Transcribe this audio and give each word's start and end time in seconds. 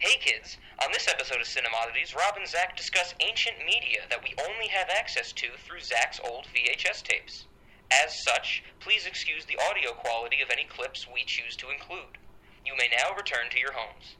Hey 0.00 0.14
kids, 0.20 0.58
on 0.84 0.92
this 0.92 1.08
episode 1.08 1.40
of 1.40 1.48
Cinemodities, 1.48 2.14
Rob 2.14 2.36
and 2.36 2.46
Zach 2.46 2.76
discuss 2.76 3.16
ancient 3.18 3.56
media 3.66 4.02
that 4.08 4.22
we 4.22 4.32
only 4.48 4.68
have 4.68 4.88
access 4.88 5.32
to 5.32 5.48
through 5.66 5.80
Zach's 5.80 6.20
old 6.22 6.46
VHS 6.54 7.02
tapes. 7.02 7.46
As 7.90 8.22
such, 8.22 8.62
please 8.78 9.06
excuse 9.06 9.44
the 9.44 9.58
audio 9.68 9.90
quality 9.94 10.40
of 10.40 10.50
any 10.50 10.66
clips 10.70 11.08
we 11.12 11.24
choose 11.24 11.56
to 11.56 11.70
include. 11.70 12.16
You 12.64 12.74
may 12.78 12.88
now 12.96 13.16
return 13.16 13.50
to 13.50 13.58
your 13.58 13.72
homes. 13.72 14.14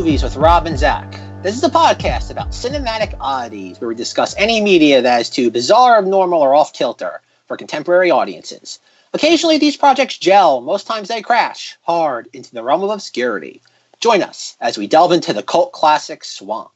Movies 0.00 0.22
with 0.22 0.36
Rob 0.36 0.66
and 0.66 0.78
Zach. 0.78 1.12
This 1.42 1.54
is 1.54 1.62
a 1.62 1.68
podcast 1.68 2.30
about 2.30 2.52
cinematic 2.52 3.14
oddities 3.20 3.78
where 3.78 3.88
we 3.88 3.94
discuss 3.94 4.34
any 4.38 4.58
media 4.58 5.02
that 5.02 5.20
is 5.20 5.28
too 5.28 5.50
bizarre, 5.50 5.98
abnormal, 5.98 6.40
or 6.40 6.54
off 6.54 6.72
kilter 6.72 7.20
for 7.46 7.58
contemporary 7.58 8.10
audiences. 8.10 8.78
Occasionally, 9.12 9.58
these 9.58 9.76
projects 9.76 10.16
gel, 10.16 10.62
most 10.62 10.86
times 10.86 11.08
they 11.08 11.20
crash 11.20 11.76
hard 11.82 12.30
into 12.32 12.50
the 12.50 12.62
realm 12.62 12.82
of 12.82 12.88
obscurity. 12.88 13.60
Join 14.00 14.22
us 14.22 14.56
as 14.62 14.78
we 14.78 14.86
delve 14.86 15.12
into 15.12 15.34
the 15.34 15.42
cult 15.42 15.72
classic 15.72 16.24
Swamp. 16.24 16.70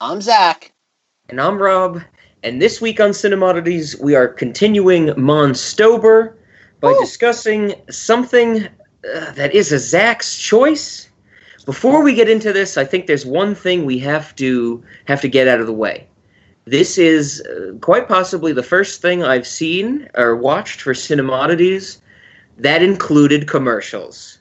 I'm 0.00 0.22
Zach. 0.22 0.72
And 1.28 1.38
I'm 1.38 1.58
Rob. 1.58 2.00
And 2.42 2.62
this 2.62 2.80
week 2.80 3.00
on 3.00 3.10
Cinemodities, 3.10 4.00
we 4.00 4.14
are 4.14 4.28
continuing 4.28 5.08
Monstober 5.08 6.36
by 6.80 6.92
Woo. 6.92 7.00
discussing 7.00 7.74
something 7.90 8.64
uh, 8.64 9.32
that 9.32 9.54
is 9.54 9.72
a 9.72 9.78
Zach's 9.78 10.38
choice. 10.38 11.05
Before 11.66 12.02
we 12.02 12.14
get 12.14 12.28
into 12.28 12.52
this, 12.52 12.76
I 12.78 12.84
think 12.84 13.06
there's 13.06 13.26
one 13.26 13.54
thing 13.54 13.84
we 13.84 13.98
have 13.98 14.34
to 14.36 14.82
have 15.06 15.20
to 15.20 15.28
get 15.28 15.48
out 15.48 15.60
of 15.60 15.66
the 15.66 15.72
way. 15.72 16.06
This 16.64 16.96
is 16.96 17.42
uh, 17.42 17.72
quite 17.80 18.08
possibly 18.08 18.52
the 18.52 18.62
first 18.62 19.02
thing 19.02 19.22
I've 19.22 19.46
seen 19.46 20.08
or 20.14 20.34
watched 20.34 20.80
for 20.80 20.94
Cinemodities 20.94 21.98
that 22.56 22.82
included 22.82 23.46
commercials. 23.48 24.38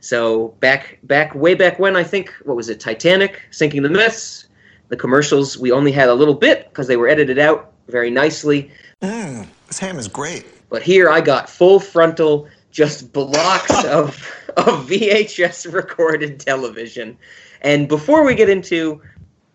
So 0.00 0.48
back 0.60 0.98
back 1.02 1.34
way 1.34 1.54
back 1.54 1.78
when 1.78 1.96
I 1.96 2.04
think 2.04 2.32
what 2.44 2.56
was 2.56 2.68
it 2.68 2.80
Titanic 2.80 3.42
sinking 3.50 3.82
the 3.82 3.90
myths 3.90 4.48
the 4.88 4.96
commercials 4.96 5.58
we 5.58 5.70
only 5.70 5.92
had 5.92 6.08
a 6.08 6.14
little 6.14 6.34
bit 6.34 6.68
because 6.68 6.86
they 6.86 6.96
were 6.96 7.08
edited 7.08 7.38
out 7.38 7.72
very 7.88 8.10
nicely 8.10 8.70
Mmm, 9.02 9.46
this 9.66 9.78
ham 9.78 9.98
is 9.98 10.08
great. 10.08 10.46
but 10.70 10.82
here 10.82 11.10
i 11.10 11.20
got 11.20 11.48
full 11.48 11.80
frontal 11.80 12.48
just 12.70 13.12
blocks 13.12 13.84
of 13.86 14.16
of 14.58 14.86
vhs 14.88 15.72
recorded 15.72 16.40
television 16.40 17.16
and 17.62 17.88
before 17.88 18.24
we 18.24 18.34
get 18.34 18.48
into 18.48 19.00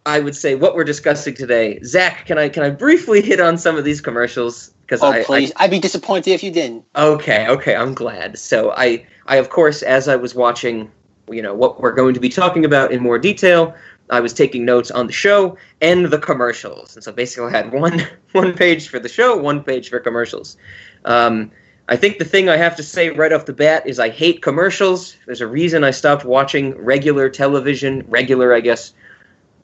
i 0.06 0.20
would 0.20 0.36
say 0.36 0.56
what 0.56 0.76
we're 0.76 0.84
discussing 0.84 1.34
today 1.34 1.80
zach 1.84 2.26
can 2.26 2.38
i 2.38 2.50
can 2.50 2.64
i 2.64 2.70
briefly 2.70 3.22
hit 3.22 3.40
on 3.40 3.58
some 3.58 3.78
of 3.78 3.84
these 3.84 4.02
commercials 4.02 4.74
because 4.94 5.02
Oh, 5.02 5.12
I, 5.12 5.20
I 5.20 5.24
please. 5.24 5.52
I'd 5.56 5.72
be 5.72 5.80
disappointed 5.80 6.32
if 6.32 6.44
you 6.44 6.52
didn't. 6.52 6.86
Okay, 6.96 7.48
okay, 7.48 7.76
I'm 7.76 7.94
glad. 7.94 8.38
So 8.38 8.72
I, 8.72 9.06
I 9.28 9.38
of 9.38 9.50
course, 9.50 9.82
as 9.82 10.08
I 10.08 10.16
was 10.16 10.36
watching, 10.36 10.92
you 11.30 11.42
know, 11.42 11.54
what 11.54 11.82
we're 11.82 11.94
going 11.94 12.14
to 12.14 12.20
be 12.20 12.30
talking 12.30 12.66
about 12.66 12.92
in 12.92 13.02
more 13.02 13.18
detail, 13.18 13.74
I 14.10 14.20
was 14.20 14.34
taking 14.34 14.66
notes 14.66 14.92
on 14.92 15.08
the 15.08 15.14
show 15.14 15.58
and 15.82 16.08
the 16.08 16.20
commercials, 16.20 16.96
and 16.96 17.04
so 17.04 17.12
basically 17.12 17.48
I 17.48 17.58
had 17.58 17.72
one, 17.72 18.06
one 18.34 18.54
page 18.54 18.90
for 18.90 19.00
the 19.00 19.10
show, 19.10 19.38
one 19.38 19.64
page 19.64 19.90
for 19.90 20.00
commercials. 20.00 20.58
Um, 21.06 21.52
I 21.90 21.98
think 21.98 22.18
the 22.18 22.26
thing 22.26 22.48
I 22.48 22.56
have 22.56 22.76
to 22.78 22.84
say 22.84 23.10
right 23.10 23.34
off 23.34 23.46
the 23.46 23.54
bat 23.54 23.86
is 23.86 24.00
I 24.00 24.10
hate 24.10 24.42
commercials. 24.42 25.18
There's 25.26 25.42
a 25.42 25.48
reason 25.48 25.84
I 25.84 25.92
stopped 25.92 26.24
watching 26.24 26.78
regular 26.78 27.30
television. 27.30 28.06
Regular, 28.08 28.54
I 28.54 28.62
guess. 28.62 28.94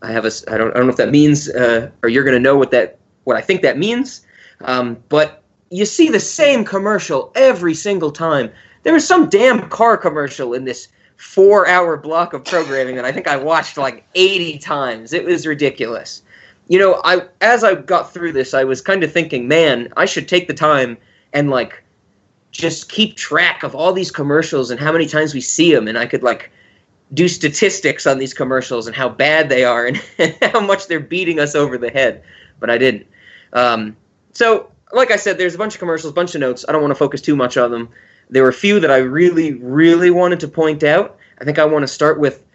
I 0.02 0.12
have 0.12 0.26
a. 0.26 0.32
I 0.48 0.58
don't. 0.58 0.72
I 0.72 0.74
don't 0.76 0.86
know 0.86 0.92
if 0.92 0.98
that 0.98 1.12
means, 1.12 1.50
uh, 1.50 1.90
or 2.04 2.10
you're 2.10 2.24
going 2.24 2.36
to 2.36 2.40
know 2.40 2.58
what 2.58 2.72
that, 2.72 2.98
what 3.24 3.38
I 3.38 3.42
think 3.42 3.62
that 3.62 3.78
means. 3.78 4.26
Um, 4.62 4.98
but 5.08 5.44
you 5.72 5.86
see 5.86 6.10
the 6.10 6.20
same 6.20 6.66
commercial 6.66 7.32
every 7.36 7.74
single 7.74 8.12
time. 8.12 8.52
There 8.84 8.94
was 8.94 9.08
some 9.08 9.30
damn 9.30 9.70
car 9.70 9.98
commercial 9.98 10.54
in 10.54 10.66
this 10.66 10.90
four 11.16 11.68
hour 11.68 11.98
block 11.98 12.34
of 12.34 12.46
programming 12.46 12.96
that 12.96 13.06
I 13.06 13.12
think 13.12 13.28
I 13.28 13.36
watched 13.36 13.78
like 13.78 14.06
80 14.16 14.58
times. 14.60 15.12
It 15.12 15.26
was 15.26 15.46
ridiculous. 15.46 16.22
You 16.68 16.80
know, 16.80 17.02
I 17.04 17.28
as 17.42 17.64
I 17.64 17.76
got 17.76 18.14
through 18.14 18.34
this, 18.34 18.54
I 18.54 18.64
was 18.64 18.82
kind 18.82 19.04
of 19.04 19.12
thinking, 19.12 19.48
man, 19.48 19.92
I 19.98 20.06
should 20.06 20.28
take 20.28 20.48
the 20.48 20.54
time 20.54 20.98
and 21.34 21.50
like 21.50 21.84
just 22.52 22.90
keep 22.90 23.16
track 23.16 23.64
of 23.64 23.76
all 23.76 23.94
these 23.94 24.12
commercials 24.12 24.72
and 24.72 24.80
how 24.80 24.92
many 24.92 25.06
times 25.06 25.34
we 25.34 25.42
see 25.42 25.74
them, 25.74 25.88
and 25.88 25.98
I 25.98 26.06
could 26.06 26.24
like 26.24 26.52
do 27.14 27.28
statistics 27.28 28.06
on 28.06 28.20
these 28.20 28.34
commercials 28.34 28.86
and 28.88 28.96
how 28.96 29.10
bad 29.10 29.50
they 29.50 29.64
are 29.64 29.86
and 29.88 29.98
how 30.42 30.60
much 30.60 30.88
they're 30.88 31.00
beating 31.00 31.40
us 31.40 31.56
over 31.56 31.78
the 31.78 31.90
head. 31.90 32.24
But 32.60 32.70
I 32.70 32.78
didn't. 32.78 33.08
Um, 33.54 33.96
so, 34.34 34.72
like 34.92 35.12
I 35.12 35.16
said, 35.16 35.38
there's 35.38 35.56
a 35.56 35.58
bunch 35.58 35.74
of 35.74 35.80
commercials, 35.80 36.14
bunch 36.14 36.36
of 36.36 36.42
notes. 36.42 36.66
I 36.68 36.72
don't 36.72 36.82
want 36.82 36.92
to 36.92 36.96
focus 36.96 37.22
too 37.22 37.36
much 37.36 37.58
on 37.58 37.72
them. 37.72 37.90
There 38.30 38.44
were 38.44 38.50
a 38.50 38.54
few 38.54 38.80
that 38.80 38.92
I 38.92 38.98
really, 38.98 39.54
really 39.54 40.12
wanted 40.12 40.40
to 40.42 40.48
point 40.48 40.84
out. 40.84 41.18
I 41.42 41.46
think 41.46 41.58
I 41.58 41.66
want 41.66 41.84
to 41.84 41.88
start 41.88 42.20
with 42.20 42.46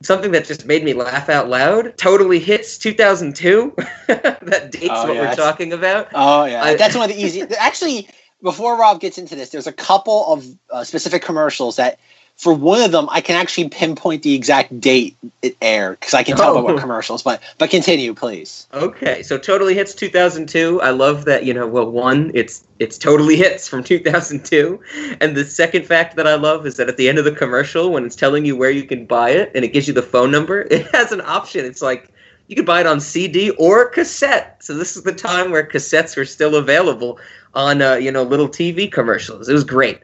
something 0.00 0.30
that 0.32 0.44
just 0.44 0.66
made 0.66 0.84
me 0.84 0.92
laugh 0.92 1.28
out 1.28 1.48
loud. 1.48 1.96
Totally 1.96 2.38
hits 2.38 2.78
2002. 2.78 3.72
that 4.06 4.70
dates 4.70 4.86
Oh, 4.90 5.06
what 5.08 5.14
yeah, 5.16 5.30
we're 5.30 5.34
talking 5.34 5.72
about. 5.72 6.08
Oh 6.14 6.44
yeah, 6.44 6.62
I- 6.62 6.76
that's 6.76 6.94
one 6.94 7.10
of 7.10 7.16
the 7.16 7.20
easy. 7.22 7.42
Actually, 7.58 8.08
before 8.42 8.76
Rob 8.78 9.00
gets 9.00 9.18
into 9.18 9.36
this, 9.36 9.50
there's 9.50 9.66
a 9.66 9.72
couple 9.72 10.32
of 10.32 10.46
uh, 10.70 10.84
specific 10.84 11.22
commercials 11.22 11.76
that, 11.76 11.98
for 12.36 12.52
one 12.54 12.80
of 12.82 12.90
them, 12.92 13.08
I 13.10 13.20
can 13.20 13.36
actually 13.36 13.68
pinpoint 13.68 14.22
the 14.22 14.34
exact 14.34 14.80
date 14.80 15.16
it 15.42 15.54
aired 15.60 16.00
because 16.00 16.14
I 16.14 16.22
can 16.22 16.36
tell 16.36 16.54
by 16.54 16.60
Oh. 16.60 16.64
what 16.64 16.80
commercials. 16.80 17.22
But 17.22 17.42
but 17.58 17.70
continue, 17.70 18.14
please. 18.14 18.66
Okay, 18.72 19.22
so 19.22 19.36
totally 19.38 19.74
hits 19.74 19.94
2002. 19.94 20.80
I 20.80 20.90
love 20.90 21.24
that. 21.26 21.44
You 21.44 21.52
know, 21.54 21.66
well, 21.68 21.88
one, 21.90 22.30
it's 22.34 22.64
it's 22.78 22.96
totally 22.98 23.36
hits 23.36 23.68
from 23.68 23.84
2002, 23.84 24.80
and 25.20 25.36
the 25.36 25.44
second 25.44 25.86
fact 25.86 26.16
that 26.16 26.26
I 26.26 26.34
love 26.34 26.66
is 26.66 26.76
that 26.76 26.88
at 26.88 26.96
the 26.96 27.08
end 27.08 27.18
of 27.18 27.24
the 27.24 27.32
commercial, 27.32 27.90
when 27.92 28.04
it's 28.04 28.16
telling 28.16 28.44
you 28.46 28.56
where 28.56 28.70
you 28.70 28.84
can 28.84 29.04
buy 29.06 29.30
it 29.30 29.52
and 29.54 29.64
it 29.64 29.68
gives 29.72 29.86
you 29.86 29.94
the 29.94 30.02
phone 30.02 30.30
number, 30.30 30.62
it 30.70 30.86
has 30.92 31.12
an 31.12 31.20
option. 31.20 31.64
It's 31.64 31.82
like 31.82 32.08
you 32.48 32.56
could 32.56 32.66
buy 32.66 32.80
it 32.80 32.86
on 32.86 32.98
CD 32.98 33.50
or 33.50 33.88
cassette. 33.88 34.56
So 34.64 34.74
this 34.74 34.96
is 34.96 35.04
the 35.04 35.12
time 35.12 35.50
where 35.52 35.64
cassettes 35.64 36.16
were 36.16 36.24
still 36.24 36.56
available 36.56 37.18
on 37.54 37.82
uh, 37.82 37.94
you 37.94 38.10
know 38.10 38.22
little 38.22 38.48
TV 38.48 38.90
commercials. 38.90 39.48
It 39.48 39.52
was 39.52 39.64
great. 39.64 40.00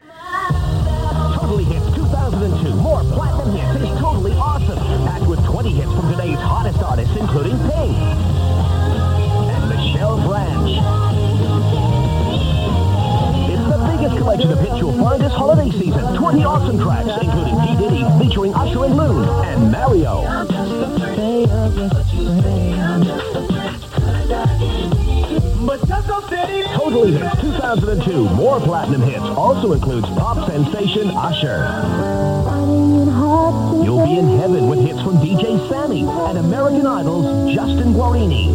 Totally 1.33 1.63
Hits 1.63 1.85
2002. 1.95 2.75
More 2.75 3.01
platinum 3.01 3.55
hits 3.55 3.91
is 3.91 3.99
totally 3.99 4.33
awesome. 4.33 4.77
Packed 5.07 5.27
with 5.27 5.43
20 5.45 5.71
hits 5.71 5.91
from 5.91 6.11
today's 6.11 6.37
hottest 6.37 6.79
artists, 6.83 7.15
including 7.15 7.57
Pink 7.59 7.97
and 7.97 9.69
Michelle 9.69 10.17
Branch. 10.27 10.69
It's 13.51 13.67
the 13.69 13.79
biggest 13.97 14.17
collection 14.17 14.51
of 14.51 14.59
hits 14.59 14.77
you'll 14.77 14.97
find 14.97 15.21
this 15.21 15.33
holiday 15.33 15.71
season. 15.71 16.15
20 16.15 16.43
awesome 16.43 16.79
tracks, 16.79 17.09
including 17.21 17.55
P. 17.61 17.75
Diddy 17.77 18.03
featuring 18.19 18.53
Usher 18.53 18.85
and 18.85 18.95
Loon 18.95 19.27
and 19.45 19.71
Mario. 19.71 20.23
Totally 26.19 27.13
Hits 27.13 27.41
2002. 27.41 28.29
More 28.35 28.59
platinum 28.59 29.01
hits 29.01 29.23
also 29.23 29.71
includes 29.71 30.07
pop 30.09 30.49
sensation 30.49 31.11
Usher. 31.11 31.63
You'll 33.83 34.05
be 34.05 34.17
in 34.19 34.37
heaven 34.37 34.67
with 34.67 34.79
hits 34.79 35.01
from 35.01 35.15
DJ 35.17 35.69
Sammy 35.69 36.01
and 36.01 36.37
American 36.37 36.85
Idol's 36.85 37.53
Justin 37.53 37.93
Guarini. 37.93 38.51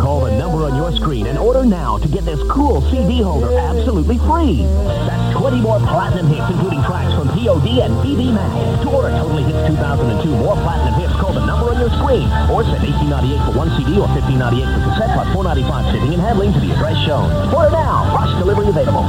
Call 0.00 0.24
the 0.24 0.32
number 0.38 0.64
on 0.64 0.74
your 0.76 0.92
screen 0.92 1.26
and 1.26 1.38
order 1.38 1.64
now 1.64 1.98
to 1.98 2.08
get 2.08 2.24
this 2.24 2.40
cool 2.50 2.80
CD 2.90 3.20
holder 3.20 3.52
absolutely 3.58 4.16
free. 4.18 4.62
That's 5.06 5.36
20 5.36 5.60
more 5.60 5.78
platinum 5.78 6.28
hits, 6.28 6.48
including 6.50 6.82
tracks 6.84 7.12
from 7.14 7.28
POD 7.28 7.68
and 7.84 7.92
BBMak. 8.00 8.82
To 8.82 8.88
order 8.88 9.10
Totally 9.10 9.42
Hits 9.42 9.68
2002 9.68 10.30
more 10.30 10.54
platinum 10.54 11.00
hits, 11.00 11.12
call 11.20 11.34
the 11.34 11.44
number 11.44 11.61
on 11.82 11.90
your 11.90 11.98
screen 11.98 12.28
or 12.50 12.62
send 12.64 12.82
1898 12.82 13.44
for 13.52 13.58
one 13.58 13.70
CD 13.76 13.98
or 13.98 14.06
1598 14.08 14.64
for 14.64 14.90
cassette 14.90 15.14
plus 15.14 15.32
495 15.34 15.94
shipping 15.94 16.12
and 16.14 16.22
handling 16.22 16.52
to 16.52 16.60
the 16.60 16.72
address 16.72 16.96
shown. 17.04 17.30
Order 17.54 17.70
now. 17.70 18.14
Rush 18.14 18.38
delivery 18.38 18.68
available. 18.68 19.04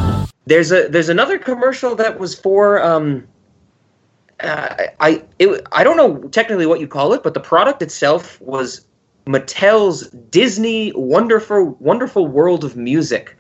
There's 0.46 0.72
a 0.72 0.88
there's 0.88 1.10
another 1.10 1.38
commercial 1.38 1.96
that 1.96 2.20
was 2.20 2.38
for 2.38 2.82
um 2.82 3.28
uh, 4.40 4.76
I 5.00 5.24
it, 5.40 5.66
I 5.72 5.84
don't 5.84 5.96
know 5.98 6.28
technically 6.30 6.66
what 6.66 6.80
you 6.80 6.88
call 6.88 7.14
it, 7.14 7.24
but 7.24 7.34
the 7.34 7.40
product 7.40 7.82
itself 7.82 8.42
was 8.42 8.86
Mattel's 9.26 10.08
Disney 10.30 10.92
Wonderful 10.96 11.78
Wonderful 11.80 12.28
World 12.28 12.64
of 12.66 12.76
Music. 12.76 13.38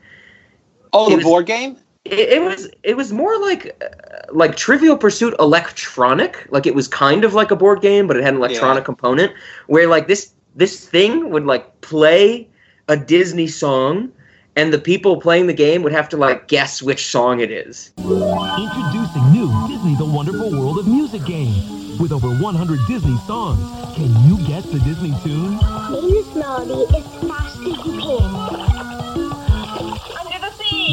Oh, 0.93 1.07
It 1.07 1.09
the 1.11 1.15
was- 1.17 1.25
board 1.25 1.45
game. 1.45 1.77
It, 2.05 2.19
it 2.19 2.41
was 2.43 2.69
it 2.83 2.97
was 2.97 3.11
more 3.13 3.37
like 3.39 3.75
uh, 3.83 3.87
like 4.33 4.55
Trivial 4.55 4.97
Pursuit 4.97 5.33
electronic. 5.39 6.45
Like 6.49 6.65
it 6.65 6.75
was 6.75 6.87
kind 6.87 7.23
of 7.23 7.33
like 7.33 7.51
a 7.51 7.55
board 7.55 7.81
game, 7.81 8.07
but 8.07 8.17
it 8.17 8.23
had 8.23 8.33
an 8.33 8.39
electronic 8.39 8.81
Yeah. 8.81 8.85
component 8.85 9.31
where 9.67 9.87
like 9.87 10.07
this 10.07 10.33
this 10.55 10.87
thing 10.87 11.29
would 11.31 11.45
like 11.45 11.81
play 11.81 12.47
a 12.89 12.97
Disney 12.97 13.47
song, 13.47 14.11
and 14.55 14.73
the 14.73 14.79
people 14.79 15.19
playing 15.19 15.47
the 15.47 15.53
game 15.53 15.81
would 15.83 15.93
have 15.93 16.09
to 16.09 16.17
like 16.17 16.47
guess 16.49 16.81
which 16.81 17.07
song 17.07 17.39
it 17.39 17.51
is. 17.51 17.91
Introducing 17.97 19.31
new 19.31 19.49
Disney 19.69 19.95
The 19.95 20.05
Wonderful 20.05 20.51
World 20.51 20.79
of 20.79 20.87
Music 20.87 21.23
game. 21.25 21.97
With 21.99 22.11
over 22.11 22.27
100 22.27 22.79
Disney 22.87 23.15
songs, 23.27 23.61
can 23.95 24.09
you 24.27 24.37
guess 24.47 24.65
the 24.65 24.79
Disney 24.79 25.13
tune? 25.23 25.59
Sing 25.59 26.09
this 26.09 26.35
melody 26.35 26.85
as 26.97 27.05
fast 27.29 27.57
as 27.59 27.85
you 27.85 28.01
can. 28.01 28.72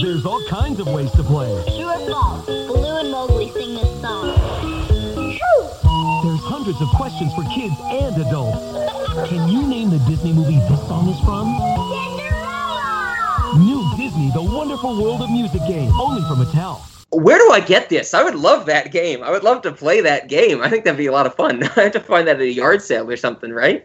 Under 0.00 0.12
the 0.12 0.18
sea! 0.18 0.22
There's 0.22 0.26
all 0.26 0.42
kinds 0.48 0.80
of 0.80 0.88
ways 0.88 1.10
to 1.12 1.22
play. 1.22 1.62
True 1.64 1.88
or 1.88 2.10
false? 2.10 2.46
Baloo 2.46 2.98
and 2.98 3.10
Mowgli 3.10 3.50
sing 3.50 3.74
this 3.74 4.00
song. 4.00 4.34
True! 5.14 5.66
There's 6.22 6.40
hundreds 6.40 6.80
of 6.80 6.88
questions 6.88 7.32
for 7.34 7.42
kids 7.54 7.74
and 7.84 8.16
adults. 8.26 9.28
Can 9.28 9.48
you 9.48 9.66
name 9.66 9.90
the 9.90 9.98
Disney 10.08 10.32
movie 10.32 10.58
this 10.68 10.86
song 10.88 11.08
is 11.08 11.20
from? 11.20 11.56
Cinderella! 11.90 13.58
New 13.58 13.84
Disney 13.96 14.30
The 14.32 14.42
Wonderful 14.42 15.02
World 15.02 15.22
of 15.22 15.30
Music 15.30 15.60
game, 15.66 15.90
only 16.00 16.22
from 16.22 16.44
Mattel. 16.44 16.80
Where 17.12 17.38
do 17.38 17.50
I 17.50 17.60
get 17.60 17.88
this? 17.88 18.14
I 18.14 18.22
would 18.22 18.36
love 18.36 18.66
that 18.66 18.92
game. 18.92 19.22
I 19.22 19.30
would 19.30 19.42
love 19.42 19.62
to 19.62 19.72
play 19.72 20.00
that 20.02 20.28
game. 20.28 20.62
I 20.62 20.70
think 20.70 20.84
that'd 20.84 20.96
be 20.96 21.06
a 21.06 21.12
lot 21.12 21.26
of 21.26 21.34
fun. 21.34 21.62
I 21.76 21.82
have 21.82 21.92
to 21.92 22.00
find 22.00 22.28
that 22.28 22.36
at 22.36 22.42
a 22.42 22.52
yard 22.52 22.82
sale 22.82 23.10
or 23.10 23.16
something, 23.16 23.52
right? 23.52 23.84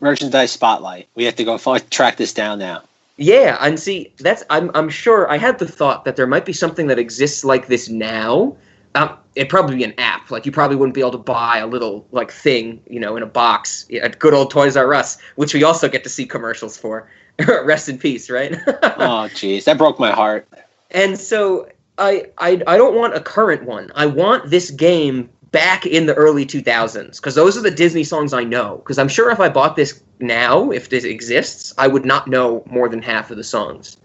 Merchandise 0.00 0.50
spotlight. 0.50 1.08
We 1.14 1.24
have 1.24 1.36
to 1.36 1.44
go 1.44 1.58
find, 1.58 1.88
track 1.90 2.16
this 2.16 2.32
down 2.32 2.58
now. 2.58 2.82
Yeah, 3.16 3.58
and 3.60 3.78
see, 3.78 4.12
that's 4.18 4.42
I'm 4.50 4.70
I'm 4.74 4.88
sure 4.88 5.30
I 5.30 5.36
had 5.38 5.58
the 5.58 5.66
thought 5.66 6.04
that 6.04 6.16
there 6.16 6.26
might 6.26 6.44
be 6.44 6.52
something 6.52 6.86
that 6.88 6.98
exists 6.98 7.44
like 7.44 7.66
this 7.68 7.88
now. 7.88 8.56
Um, 8.94 9.16
it'd 9.34 9.48
probably 9.48 9.76
be 9.76 9.84
an 9.84 9.94
app. 9.98 10.30
Like 10.30 10.44
you 10.46 10.52
probably 10.52 10.76
wouldn't 10.76 10.94
be 10.94 11.00
able 11.00 11.12
to 11.12 11.18
buy 11.18 11.58
a 11.58 11.66
little 11.66 12.06
like 12.10 12.30
thing, 12.30 12.82
you 12.88 13.00
know, 13.00 13.16
in 13.16 13.22
a 13.22 13.26
box 13.26 13.86
at 14.02 14.18
good 14.18 14.34
old 14.34 14.50
Toys 14.50 14.76
R 14.76 14.92
Us, 14.94 15.18
which 15.36 15.54
we 15.54 15.62
also 15.62 15.88
get 15.88 16.02
to 16.04 16.10
see 16.10 16.26
commercials 16.26 16.76
for. 16.76 17.08
Rest 17.64 17.88
in 17.88 17.98
peace, 17.98 18.28
right? 18.30 18.52
Oh, 18.82 19.28
jeez, 19.32 19.64
that 19.64 19.78
broke 19.78 19.98
my 19.98 20.10
heart. 20.10 20.46
and 20.90 21.18
so 21.18 21.68
I, 21.98 22.26
I 22.38 22.62
I 22.66 22.76
don't 22.76 22.94
want 22.94 23.14
a 23.14 23.20
current 23.20 23.64
one. 23.64 23.90
I 23.94 24.06
want 24.06 24.50
this 24.50 24.70
game 24.70 25.30
back 25.52 25.86
in 25.86 26.06
the 26.06 26.14
early 26.14 26.44
2000s 26.44 27.16
because 27.16 27.34
those 27.34 27.56
are 27.56 27.60
the 27.60 27.70
Disney 27.70 28.04
songs 28.04 28.32
I 28.32 28.42
know. 28.42 28.78
Because 28.78 28.98
I'm 28.98 29.08
sure 29.08 29.30
if 29.30 29.38
I 29.38 29.48
bought 29.48 29.76
this 29.76 30.02
now, 30.18 30.70
if 30.70 30.88
this 30.88 31.04
exists, 31.04 31.72
I 31.78 31.86
would 31.86 32.04
not 32.04 32.26
know 32.26 32.64
more 32.66 32.88
than 32.88 33.02
half 33.02 33.30
of 33.30 33.36
the 33.36 33.44
songs. 33.44 33.96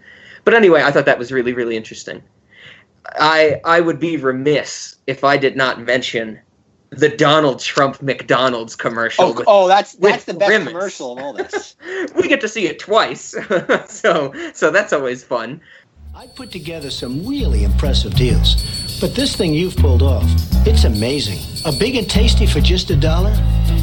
But 0.44 0.54
anyway, 0.54 0.82
I 0.82 0.92
thought 0.92 1.06
that 1.06 1.18
was 1.18 1.32
really 1.32 1.52
really 1.52 1.76
interesting. 1.76 2.22
I 3.18 3.60
I 3.64 3.80
would 3.80 3.98
be 3.98 4.16
remiss 4.16 4.96
if 5.06 5.24
I 5.24 5.36
did 5.36 5.56
not 5.56 5.80
mention 5.80 6.40
the 6.90 7.08
Donald 7.08 7.60
Trump 7.60 8.00
McDonald's 8.00 8.74
commercial. 8.74 9.24
Oh, 9.24 9.32
with- 9.32 9.44
oh, 9.46 9.68
that's 9.68 9.94
that's 9.94 10.24
the 10.24 10.34
best 10.34 10.48
Grimace. 10.48 10.68
commercial 10.68 11.18
of 11.18 11.24
all 11.24 11.32
this. 11.32 11.76
we 12.16 12.28
get 12.28 12.40
to 12.42 12.48
see 12.48 12.66
it 12.66 12.78
twice, 12.78 13.34
so 13.86 14.32
so 14.54 14.70
that's 14.70 14.92
always 14.92 15.22
fun. 15.24 15.60
I 16.14 16.26
put 16.26 16.50
together 16.50 16.90
some 16.90 17.26
really 17.26 17.62
impressive 17.64 18.14
deals. 18.14 18.56
But 19.00 19.14
this 19.14 19.36
thing 19.36 19.54
you've 19.54 19.76
pulled 19.76 20.02
off, 20.02 20.24
it's 20.66 20.82
amazing. 20.82 21.38
A 21.64 21.76
big 21.76 21.94
and 21.94 22.10
tasty 22.10 22.46
for 22.46 22.60
just 22.60 22.90
a 22.90 22.96
dollar? 22.96 23.30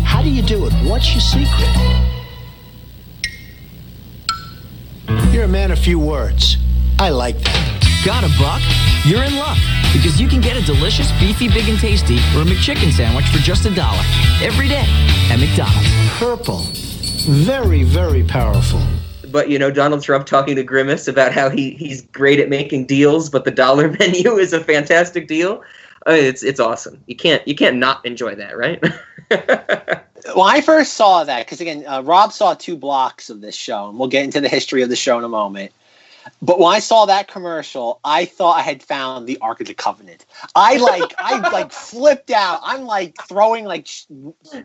How 0.04 0.22
do 0.22 0.30
you 0.30 0.42
do 0.42 0.66
it? 0.66 0.74
What's 0.84 1.14
your 1.14 1.22
secret? 1.22 1.70
You're 5.32 5.46
a 5.46 5.48
man 5.48 5.72
of 5.72 5.80
few 5.80 6.00
words. 6.00 6.58
I 7.00 7.10
like 7.10 7.38
that. 7.40 8.02
Got 8.06 8.26
a 8.26 8.32
buck? 8.38 8.62
You're 9.06 9.24
in 9.24 9.38
luck 9.38 9.58
because 9.94 10.20
you 10.20 10.28
can 10.28 10.42
get 10.42 10.58
a 10.58 10.66
delicious, 10.66 11.10
beefy, 11.20 11.48
big 11.48 11.70
and 11.70 11.80
tasty 11.80 12.18
or 12.36 12.42
a 12.42 12.46
McChicken 12.46 12.92
sandwich 12.92 13.26
for 13.30 13.38
just 13.40 13.66
a 13.66 13.74
dollar 13.74 14.04
every 14.42 14.68
day 14.68 14.86
at 15.32 15.38
McDonald's. 15.40 15.90
Purple. 16.20 16.60
Very, 17.46 17.84
very 17.84 18.24
powerful. 18.24 18.82
But 19.36 19.50
you 19.50 19.60
know 19.60 19.70
Donald 19.70 20.02
Trump 20.02 20.26
talking 20.26 20.56
to 20.56 20.64
Grimace 20.64 21.10
about 21.10 21.34
how 21.34 21.50
he 21.50 21.72
he's 21.72 22.04
great 22.04 22.40
at 22.40 22.48
making 22.48 22.86
deals, 22.86 23.30
but 23.30 23.44
the 23.44 23.52
dollar 23.52 23.92
menu 24.00 24.38
is 24.38 24.54
a 24.54 24.64
fantastic 24.64 25.28
deal. 25.28 25.62
Uh, 26.08 26.12
it's 26.12 26.42
it's 26.42 26.62
awesome. 26.62 27.04
You 27.06 27.18
can't 27.18 27.46
you 27.46 27.54
can't 27.54 27.76
not 27.76 28.06
enjoy 28.06 28.36
that, 28.36 28.58
right? 28.58 28.82
when 30.38 30.48
I 30.56 30.62
first 30.62 30.94
saw 30.94 31.26
that, 31.26 31.46
because 31.46 31.60
again, 31.60 31.84
uh, 31.86 32.02
Rob 32.02 32.32
saw 32.32 32.54
two 32.54 32.78
blocks 32.78 33.30
of 33.30 33.42
this 33.42 33.56
show, 33.56 33.90
and 33.90 34.00
we'll 34.00 34.08
get 34.08 34.24
into 34.24 34.40
the 34.40 34.48
history 34.48 34.84
of 34.84 34.88
the 34.88 34.96
show 34.96 35.18
in 35.18 35.26
a 35.26 35.30
moment. 35.30 35.74
But 36.42 36.60
when 36.60 36.74
I 36.74 36.80
saw 36.80 37.06
that 37.06 37.28
commercial, 37.28 38.00
I 38.04 38.26
thought 38.26 38.58
I 38.58 38.62
had 38.62 38.82
found 38.82 39.28
the 39.28 39.38
Ark 39.42 39.62
of 39.62 39.68
the 39.68 39.74
Covenant. 39.74 40.26
I 40.56 40.78
like, 40.78 41.14
I 41.18 41.50
like 41.52 41.72
flipped 41.72 42.32
out. 42.32 42.60
I'm 42.64 42.86
like 42.86 43.18
throwing 43.28 43.66
like 43.66 43.86
ch- 43.86 44.08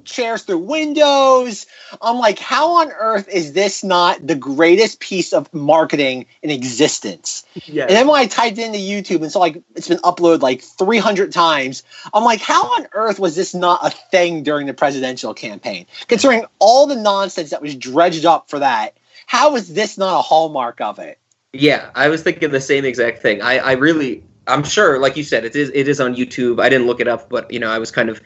chairs 0.04 0.42
through 0.42 0.58
windows. 0.58 1.66
I'm 2.00 2.18
like, 2.18 2.38
how 2.38 2.76
on 2.76 2.92
earth 2.92 3.28
is 3.28 3.52
this 3.52 3.84
not 3.84 4.26
the 4.26 4.34
greatest 4.34 5.00
piece 5.00 5.32
of 5.32 5.52
marketing 5.52 6.26
in 6.42 6.50
existence? 6.50 7.44
yeah. 7.66 7.82
And 7.82 7.90
then 7.90 8.06
when 8.08 8.20
I 8.20 8.26
typed 8.26 8.58
into 8.58 8.78
YouTube 8.78 9.22
and 9.22 9.30
saw 9.30 9.40
like 9.40 9.62
it's 9.76 9.88
been 9.88 9.98
uploaded 9.98 10.40
like 10.40 10.62
300 10.62 11.32
times, 11.32 11.82
I'm 12.12 12.24
like, 12.24 12.40
how 12.40 12.62
on 12.62 12.86
earth 12.92 13.18
was 13.18 13.36
this 13.36 13.54
not 13.54 13.86
a 13.86 13.90
thing 13.90 14.42
during 14.42 14.66
the 14.66 14.74
presidential 14.74 15.34
campaign? 15.34 15.86
Considering 16.08 16.44
all 16.58 16.86
the 16.86 16.96
nonsense 16.96 17.50
that 17.50 17.62
was 17.62 17.76
dredged 17.76 18.24
up 18.24 18.48
for 18.48 18.58
that, 18.58 18.96
how 19.26 19.54
is 19.54 19.72
this 19.74 19.96
not 19.96 20.18
a 20.18 20.22
hallmark 20.22 20.80
of 20.80 20.98
it? 20.98 21.19
Yeah, 21.52 21.90
I 21.94 22.08
was 22.08 22.22
thinking 22.22 22.50
the 22.50 22.60
same 22.60 22.84
exact 22.84 23.20
thing. 23.22 23.42
I, 23.42 23.58
I 23.58 23.72
really, 23.72 24.24
I'm 24.46 24.62
sure, 24.62 24.98
like 24.98 25.16
you 25.16 25.24
said, 25.24 25.44
it 25.44 25.56
is 25.56 25.70
it 25.74 25.88
is 25.88 26.00
on 26.00 26.14
YouTube. 26.14 26.60
I 26.62 26.68
didn't 26.68 26.86
look 26.86 27.00
it 27.00 27.08
up, 27.08 27.28
but 27.28 27.50
you 27.50 27.58
know, 27.58 27.70
I 27.70 27.78
was 27.78 27.90
kind 27.90 28.08
of, 28.08 28.20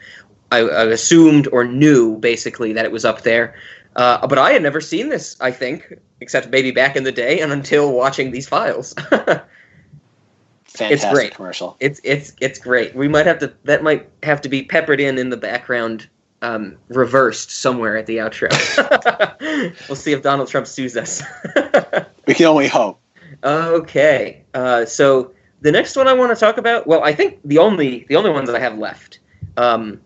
I, 0.51 0.59
I 0.59 0.83
assumed 0.85 1.47
or 1.51 1.63
knew 1.63 2.17
basically 2.17 2.73
that 2.73 2.85
it 2.85 2.91
was 2.91 3.03
up 3.03 3.21
there. 3.21 3.55
Uh, 3.95 4.27
but 4.27 4.37
I 4.37 4.51
had 4.51 4.61
never 4.61 4.81
seen 4.81 5.09
this. 5.09 5.37
I 5.41 5.51
think, 5.51 5.93
except 6.19 6.49
maybe 6.49 6.71
back 6.71 6.95
in 6.95 7.03
the 7.03 7.11
day, 7.11 7.39
and 7.39 7.51
until 7.51 7.93
watching 7.93 8.31
these 8.31 8.47
files. 8.47 8.93
Fantastic 10.65 11.13
great. 11.13 11.33
commercial. 11.33 11.77
it's 11.79 12.01
it's 12.03 12.33
it's 12.41 12.59
great. 12.59 12.93
We 12.93 13.07
might 13.07 13.25
have 13.25 13.39
to 13.39 13.53
that 13.63 13.81
might 13.81 14.09
have 14.23 14.41
to 14.41 14.49
be 14.49 14.63
peppered 14.63 14.99
in 14.99 15.17
in 15.17 15.29
the 15.29 15.37
background, 15.37 16.09
um, 16.41 16.75
reversed 16.89 17.49
somewhere 17.49 17.95
at 17.95 18.05
the 18.07 18.17
outro. 18.17 18.51
we'll 19.87 19.95
see 19.95 20.11
if 20.11 20.21
Donald 20.21 20.49
Trump 20.49 20.67
sues 20.67 20.95
us. 20.97 21.23
We 22.27 22.33
can 22.33 22.47
only 22.47 22.67
hope. 22.67 22.99
Okay. 23.43 24.43
Uh, 24.53 24.85
so 24.85 25.31
the 25.61 25.71
next 25.71 25.95
one 25.95 26.07
I 26.07 26.13
want 26.13 26.35
to 26.35 26.39
talk 26.39 26.57
about, 26.57 26.87
well, 26.87 27.03
I 27.03 27.13
think 27.13 27.39
the 27.43 27.57
only 27.57 28.05
the 28.09 28.15
only 28.15 28.29
ones 28.29 28.49
I 28.49 28.59
have 28.59 28.77
left. 28.77 29.19
Um, 29.57 30.01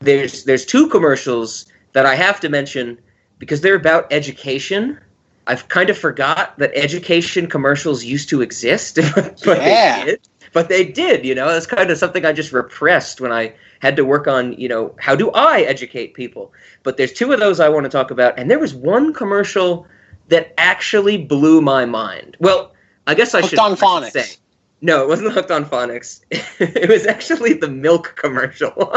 there's 0.00 0.44
there's 0.44 0.64
two 0.66 0.88
commercials 0.88 1.66
that 1.92 2.06
I 2.06 2.14
have 2.14 2.40
to 2.40 2.48
mention 2.48 2.98
because 3.38 3.60
they're 3.60 3.76
about 3.76 4.12
education. 4.12 4.98
I've 5.46 5.68
kind 5.68 5.90
of 5.90 5.98
forgot 5.98 6.58
that 6.58 6.72
education 6.74 7.46
commercials 7.48 8.02
used 8.02 8.28
to 8.30 8.40
exist, 8.40 8.96
but 9.14 9.44
Yeah. 9.44 9.98
they 10.00 10.10
did. 10.12 10.28
But 10.52 10.68
they 10.68 10.84
did, 10.84 11.24
you 11.24 11.34
know. 11.34 11.48
That's 11.48 11.66
kind 11.66 11.90
of 11.90 11.98
something 11.98 12.24
I 12.24 12.32
just 12.32 12.52
repressed 12.52 13.20
when 13.20 13.32
I 13.32 13.54
had 13.80 13.96
to 13.96 14.04
work 14.04 14.26
on, 14.28 14.52
you 14.54 14.68
know, 14.68 14.94
how 14.98 15.16
do 15.16 15.30
I 15.32 15.62
educate 15.62 16.14
people? 16.14 16.52
But 16.84 16.96
there's 16.96 17.12
two 17.12 17.32
of 17.32 17.40
those 17.40 17.58
I 17.60 17.68
want 17.68 17.84
to 17.84 17.90
talk 17.90 18.10
about, 18.12 18.38
and 18.38 18.50
there 18.50 18.60
was 18.60 18.72
one 18.74 19.12
commercial 19.12 19.86
that 20.28 20.54
actually 20.56 21.18
blew 21.18 21.60
my 21.60 21.84
mind. 21.84 22.36
Well, 22.40 22.72
I 23.06 23.14
guess 23.14 23.34
I 23.34 23.40
Hooked 23.40 23.50
should, 23.50 23.58
on 23.58 23.72
I 23.72 23.74
should 23.74 23.84
phonics. 23.84 24.12
say. 24.12 24.36
No, 24.80 25.02
it 25.02 25.08
wasn't 25.08 25.32
hooked 25.32 25.50
on 25.50 25.64
phonics. 25.64 26.20
it 26.30 26.88
was 26.90 27.06
actually 27.06 27.54
the 27.54 27.68
milk 27.68 28.14
commercial. 28.16 28.72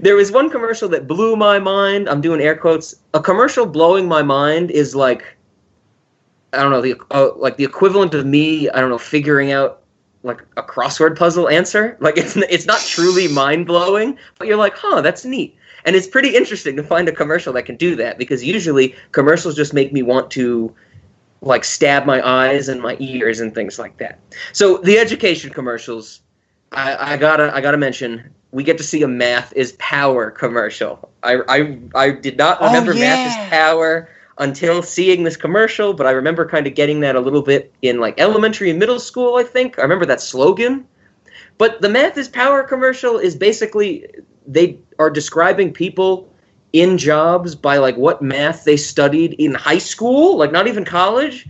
there 0.00 0.16
was 0.16 0.32
one 0.32 0.50
commercial 0.50 0.88
that 0.88 1.06
blew 1.06 1.36
my 1.36 1.58
mind. 1.58 2.08
I'm 2.08 2.20
doing 2.20 2.40
air 2.40 2.56
quotes. 2.56 2.94
A 3.14 3.20
commercial 3.20 3.66
blowing 3.66 4.08
my 4.08 4.22
mind 4.22 4.70
is 4.70 4.94
like 4.96 5.36
I 6.52 6.62
don't 6.62 6.70
know 6.70 6.80
the 6.82 6.94
uh, 7.10 7.30
like 7.36 7.56
the 7.56 7.64
equivalent 7.64 8.14
of 8.14 8.26
me. 8.26 8.68
I 8.70 8.80
don't 8.80 8.90
know 8.90 8.98
figuring 8.98 9.52
out 9.52 9.82
like 10.22 10.42
a 10.56 10.62
crossword 10.62 11.16
puzzle 11.16 11.48
answer. 11.48 11.96
Like 12.00 12.18
it's 12.18 12.36
it's 12.36 12.66
not 12.66 12.80
truly 12.80 13.28
mind 13.28 13.66
blowing, 13.66 14.18
but 14.38 14.48
you're 14.48 14.56
like, 14.56 14.74
huh, 14.76 15.00
that's 15.02 15.24
neat. 15.24 15.56
And 15.84 15.96
it's 15.96 16.06
pretty 16.06 16.36
interesting 16.36 16.76
to 16.76 16.82
find 16.82 17.08
a 17.08 17.12
commercial 17.12 17.52
that 17.54 17.64
can 17.64 17.76
do 17.76 17.96
that 17.96 18.18
because 18.18 18.44
usually 18.44 18.94
commercials 19.12 19.56
just 19.56 19.72
make 19.74 19.92
me 19.92 20.02
want 20.02 20.30
to 20.32 20.74
like 21.42 21.64
stab 21.64 22.06
my 22.06 22.26
eyes 22.26 22.68
and 22.68 22.80
my 22.80 22.96
ears 23.00 23.40
and 23.40 23.54
things 23.54 23.78
like 23.78 23.98
that. 23.98 24.18
So 24.52 24.78
the 24.78 24.98
education 24.98 25.50
commercials, 25.50 26.22
I, 26.70 27.14
I 27.14 27.16
gotta 27.16 27.54
I 27.54 27.60
gotta 27.60 27.78
mention. 27.78 28.32
We 28.52 28.64
get 28.64 28.76
to 28.78 28.84
see 28.84 29.02
a 29.02 29.08
math 29.08 29.52
is 29.54 29.72
power 29.78 30.30
commercial. 30.30 31.10
I 31.22 31.40
I, 31.48 31.78
I 31.94 32.10
did 32.12 32.36
not 32.36 32.58
Oh, 32.60 32.66
remember 32.66 32.94
math 32.94 33.26
is 33.26 33.34
power 33.50 34.08
until 34.38 34.82
seeing 34.82 35.24
this 35.24 35.36
commercial, 35.36 35.92
but 35.94 36.06
I 36.06 36.10
remember 36.12 36.46
kind 36.48 36.66
of 36.66 36.74
getting 36.74 37.00
that 37.00 37.16
a 37.16 37.20
little 37.20 37.42
bit 37.42 37.72
in 37.82 37.98
like 37.98 38.18
elementary 38.20 38.70
and 38.70 38.78
middle 38.78 39.00
school. 39.00 39.36
I 39.36 39.42
think 39.42 39.78
I 39.78 39.82
remember 39.82 40.06
that 40.06 40.20
slogan. 40.20 40.86
But 41.58 41.80
the 41.80 41.88
math 41.88 42.16
is 42.18 42.28
power 42.28 42.62
commercial 42.62 43.18
is 43.18 43.36
basically 43.36 44.06
they 44.46 44.78
are 44.98 45.10
describing 45.10 45.72
people 45.72 46.31
in 46.72 46.98
jobs 46.98 47.54
by 47.54 47.78
like 47.78 47.96
what 47.96 48.22
math 48.22 48.64
they 48.64 48.76
studied 48.76 49.34
in 49.34 49.54
high 49.54 49.78
school, 49.78 50.36
like 50.36 50.52
not 50.52 50.66
even 50.66 50.84
college. 50.84 51.48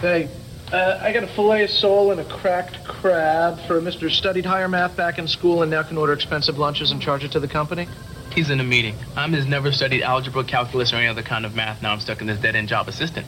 Say, 0.00 0.28
Uh, 0.72 0.98
I 1.00 1.12
got 1.12 1.22
a 1.22 1.26
fillet 1.28 1.64
of 1.64 1.70
sole 1.70 2.10
and 2.12 2.20
a 2.20 2.24
cracked 2.24 2.84
crab 2.84 3.58
for 3.66 3.78
a 3.78 3.80
Mr. 3.80 4.10
Studied 4.10 4.44
higher 4.44 4.68
math 4.68 4.94
back 4.94 5.18
in 5.18 5.26
school 5.26 5.62
and 5.62 5.70
now 5.70 5.82
can 5.82 5.96
order 5.96 6.12
expensive 6.12 6.58
lunches 6.58 6.90
and 6.90 7.00
charge 7.00 7.24
it 7.24 7.32
to 7.32 7.40
the 7.40 7.48
company. 7.48 7.88
He's 8.34 8.50
in 8.50 8.60
a 8.60 8.64
meeting. 8.64 8.94
I'm 9.16 9.32
his 9.32 9.46
never 9.46 9.72
studied 9.72 10.02
algebra, 10.02 10.44
calculus, 10.44 10.92
or 10.92 10.96
any 10.96 11.06
other 11.06 11.22
kind 11.22 11.46
of 11.46 11.56
math. 11.56 11.80
Now 11.80 11.92
I'm 11.92 12.00
stuck 12.00 12.20
in 12.20 12.26
this 12.26 12.38
dead 12.38 12.54
end 12.54 12.68
job 12.68 12.86
assistant. 12.86 13.26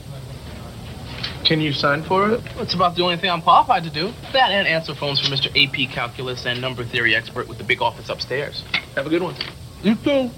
Can 1.45 1.63
you 1.63 1.73
sign 1.73 2.03
for 2.03 2.31
it? 2.31 2.43
It's 2.59 2.75
about 2.75 2.95
the 2.95 3.03
only 3.03 3.17
thing 3.17 3.31
I'm 3.31 3.41
qualified 3.41 3.85
to 3.85 3.91
do. 3.91 4.13
That 4.35 4.51
and 4.51 4.69
answer 4.69 4.95
phones 4.95 5.19
for 5.19 5.35
Mr. 5.35 5.49
AP 5.57 5.91
Calculus 5.91 6.45
and 6.45 6.61
number 6.61 6.85
theory 6.85 7.17
expert 7.17 7.49
with 7.49 7.57
the 7.57 7.65
big 7.65 7.81
office 7.81 8.11
upstairs. 8.11 8.63
Have 8.97 9.07
a 9.07 9.11
good 9.11 9.23
one. 9.23 9.35
You 9.83 9.95
too. 9.95 10.31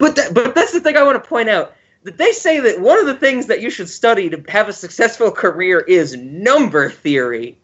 But 0.00 0.16
that, 0.16 0.34
but 0.34 0.54
that's 0.54 0.72
the 0.72 0.80
thing 0.80 0.96
I 0.96 1.02
want 1.04 1.22
to 1.22 1.28
point 1.28 1.50
out. 1.50 1.74
That 2.04 2.16
they 2.16 2.32
say 2.32 2.58
that 2.58 2.80
one 2.80 2.98
of 2.98 3.04
the 3.04 3.14
things 3.14 3.46
that 3.46 3.60
you 3.60 3.68
should 3.68 3.88
study 3.88 4.30
to 4.30 4.42
have 4.48 4.68
a 4.68 4.72
successful 4.72 5.30
career 5.30 5.80
is 5.80 6.16
number 6.16 6.88
theory. 6.88 7.58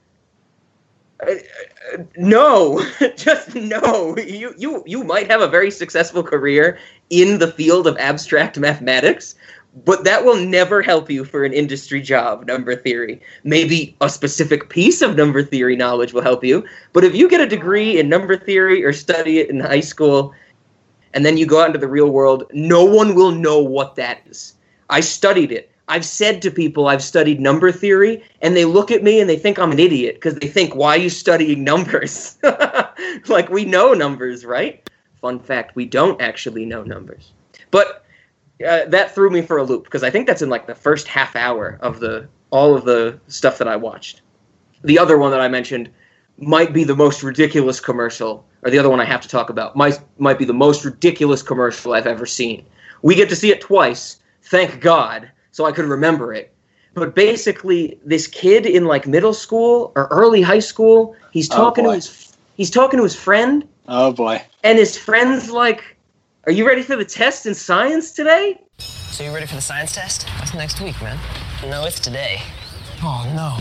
Uh, 1.26 1.30
uh, 1.30 2.02
no, 2.18 2.84
just 3.16 3.54
no. 3.54 4.14
You 4.18 4.54
you 4.58 4.84
you 4.86 5.02
might 5.02 5.30
have 5.30 5.40
a 5.40 5.48
very 5.48 5.70
successful 5.70 6.22
career 6.22 6.78
in 7.08 7.38
the 7.38 7.50
field 7.50 7.86
of 7.86 7.96
abstract 7.96 8.58
mathematics, 8.58 9.34
but 9.86 10.04
that 10.04 10.22
will 10.22 10.36
never 10.36 10.82
help 10.82 11.08
you 11.08 11.24
for 11.24 11.42
an 11.42 11.54
industry 11.54 12.02
job. 12.02 12.46
Number 12.46 12.76
theory, 12.76 13.22
maybe 13.44 13.96
a 14.02 14.10
specific 14.10 14.68
piece 14.68 15.00
of 15.00 15.16
number 15.16 15.42
theory 15.42 15.74
knowledge 15.74 16.12
will 16.12 16.20
help 16.20 16.44
you, 16.44 16.66
but 16.92 17.02
if 17.02 17.14
you 17.14 17.30
get 17.30 17.40
a 17.40 17.48
degree 17.48 17.98
in 17.98 18.10
number 18.10 18.36
theory 18.36 18.84
or 18.84 18.92
study 18.92 19.38
it 19.38 19.48
in 19.48 19.60
high 19.60 19.80
school 19.80 20.34
and 21.16 21.24
then 21.24 21.38
you 21.38 21.46
go 21.46 21.62
out 21.62 21.68
into 21.68 21.78
the 21.78 21.88
real 21.88 22.10
world, 22.10 22.44
no 22.52 22.84
one 22.84 23.14
will 23.14 23.32
know 23.32 23.58
what 23.58 23.94
that 23.94 24.20
is. 24.26 24.54
I 24.90 25.00
studied 25.00 25.50
it. 25.50 25.72
I've 25.88 26.04
said 26.04 26.42
to 26.42 26.50
people 26.50 26.88
I've 26.88 27.02
studied 27.02 27.40
number 27.40 27.72
theory, 27.72 28.22
and 28.42 28.54
they 28.54 28.66
look 28.66 28.90
at 28.90 29.02
me 29.02 29.18
and 29.18 29.30
they 29.30 29.38
think 29.38 29.58
I'm 29.58 29.72
an 29.72 29.78
idiot 29.78 30.16
because 30.16 30.34
they 30.34 30.46
think, 30.46 30.74
why 30.74 30.90
are 30.90 31.00
you 31.00 31.08
studying 31.08 31.64
numbers? 31.64 32.36
like, 33.28 33.48
we 33.48 33.64
know 33.64 33.94
numbers, 33.94 34.44
right? 34.44 34.88
Fun 35.22 35.38
fact, 35.38 35.74
we 35.74 35.86
don't 35.86 36.20
actually 36.20 36.66
know 36.66 36.82
numbers. 36.82 37.32
But 37.70 38.04
uh, 38.66 38.84
that 38.84 39.14
threw 39.14 39.30
me 39.30 39.40
for 39.40 39.56
a 39.56 39.64
loop 39.64 39.84
because 39.84 40.02
I 40.02 40.10
think 40.10 40.26
that's 40.26 40.42
in 40.42 40.50
like 40.50 40.66
the 40.66 40.74
first 40.74 41.08
half 41.08 41.34
hour 41.34 41.78
of 41.80 41.98
the 41.98 42.28
all 42.50 42.76
of 42.76 42.84
the 42.84 43.18
stuff 43.28 43.56
that 43.56 43.68
I 43.68 43.76
watched. 43.76 44.20
The 44.84 44.98
other 44.98 45.16
one 45.16 45.30
that 45.30 45.40
I 45.40 45.48
mentioned 45.48 45.90
might 46.36 46.74
be 46.74 46.84
the 46.84 46.94
most 46.94 47.22
ridiculous 47.22 47.80
commercial, 47.80 48.44
or 48.66 48.70
the 48.70 48.78
other 48.80 48.90
one 48.90 49.00
I 49.00 49.04
have 49.04 49.20
to 49.20 49.28
talk 49.28 49.48
about 49.48 49.76
might 49.76 50.00
might 50.18 50.38
be 50.38 50.44
the 50.44 50.52
most 50.52 50.84
ridiculous 50.84 51.40
commercial 51.40 51.94
I've 51.94 52.06
ever 52.08 52.26
seen. 52.26 52.66
We 53.02 53.14
get 53.14 53.28
to 53.28 53.36
see 53.36 53.50
it 53.52 53.60
twice, 53.60 54.18
thank 54.42 54.80
God, 54.80 55.30
so 55.52 55.64
I 55.66 55.70
could 55.72 55.84
remember 55.84 56.34
it. 56.34 56.52
But 56.94 57.14
basically, 57.14 57.96
this 58.04 58.26
kid 58.26 58.66
in 58.66 58.86
like 58.86 59.06
middle 59.06 59.34
school 59.34 59.92
or 59.94 60.08
early 60.10 60.42
high 60.42 60.58
school, 60.58 61.14
he's 61.30 61.48
Oh, 61.52 61.56
talking 61.56 61.84
to 61.84 61.92
his 61.92 62.36
he's 62.56 62.70
talking 62.70 62.98
to 62.98 63.04
his 63.04 63.14
friend, 63.14 63.66
Oh 63.86 64.12
boy. 64.12 64.42
and 64.64 64.78
his 64.78 64.98
friend's 64.98 65.48
like, 65.50 65.96
"Are 66.46 66.52
you 66.52 66.66
ready 66.66 66.82
for 66.82 66.96
the 66.96 67.04
test 67.04 67.46
in 67.46 67.54
science 67.54 68.10
today?" 68.10 68.60
So 68.78 69.22
you 69.22 69.32
ready 69.32 69.46
for 69.46 69.54
the 69.54 69.62
science 69.62 69.94
test? 69.94 70.26
That's 70.38 70.54
next 70.54 70.80
week, 70.80 71.00
man. 71.00 71.18
No, 71.70 71.84
it's 71.84 72.00
today. 72.00 72.42
Oh 73.02 73.22
no. 73.36 73.58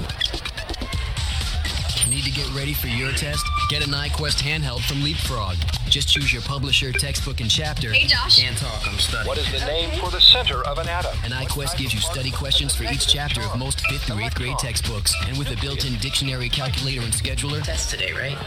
Need 2.09 2.23
to 2.23 2.31
get 2.31 2.47
ready 2.55 2.73
for 2.73 2.87
your 2.87 3.11
test? 3.11 3.43
Get 3.67 3.85
an 3.85 3.93
iQuest 3.93 4.43
handheld 4.43 4.81
from 4.81 5.03
Leapfrog. 5.03 5.55
Just 5.89 6.09
choose 6.09 6.31
your 6.31 6.43
publisher, 6.43 6.91
textbook, 6.91 7.41
and 7.41 7.49
chapter. 7.49 7.91
Hey, 7.91 8.05
Josh. 8.05 8.39
Can't 8.39 8.55
talk, 8.55 8.87
I'm 8.87 8.99
studying. 8.99 9.27
What 9.27 9.39
is 9.39 9.51
the 9.51 9.65
name 9.65 9.89
for 9.99 10.11
the 10.11 10.21
center 10.21 10.63
of 10.67 10.77
an 10.77 10.87
atom? 10.87 11.17
And 11.23 11.33
iQuest 11.33 11.75
gives 11.75 11.91
you 11.91 11.99
study 11.99 12.29
questions 12.29 12.75
for 12.75 12.83
each 12.83 13.07
chapter 13.07 13.41
of 13.41 13.57
most 13.57 13.79
5th 13.79 14.01
through 14.01 14.17
8th 14.17 14.35
grade 14.35 14.59
textbooks. 14.59 15.15
And 15.27 15.35
with 15.39 15.49
a 15.51 15.59
built-in 15.61 15.97
dictionary, 15.97 16.47
calculator, 16.47 17.01
and 17.01 17.11
scheduler, 17.11 17.63
Test 17.63 17.89
today, 17.89 18.11
right? 18.13 18.37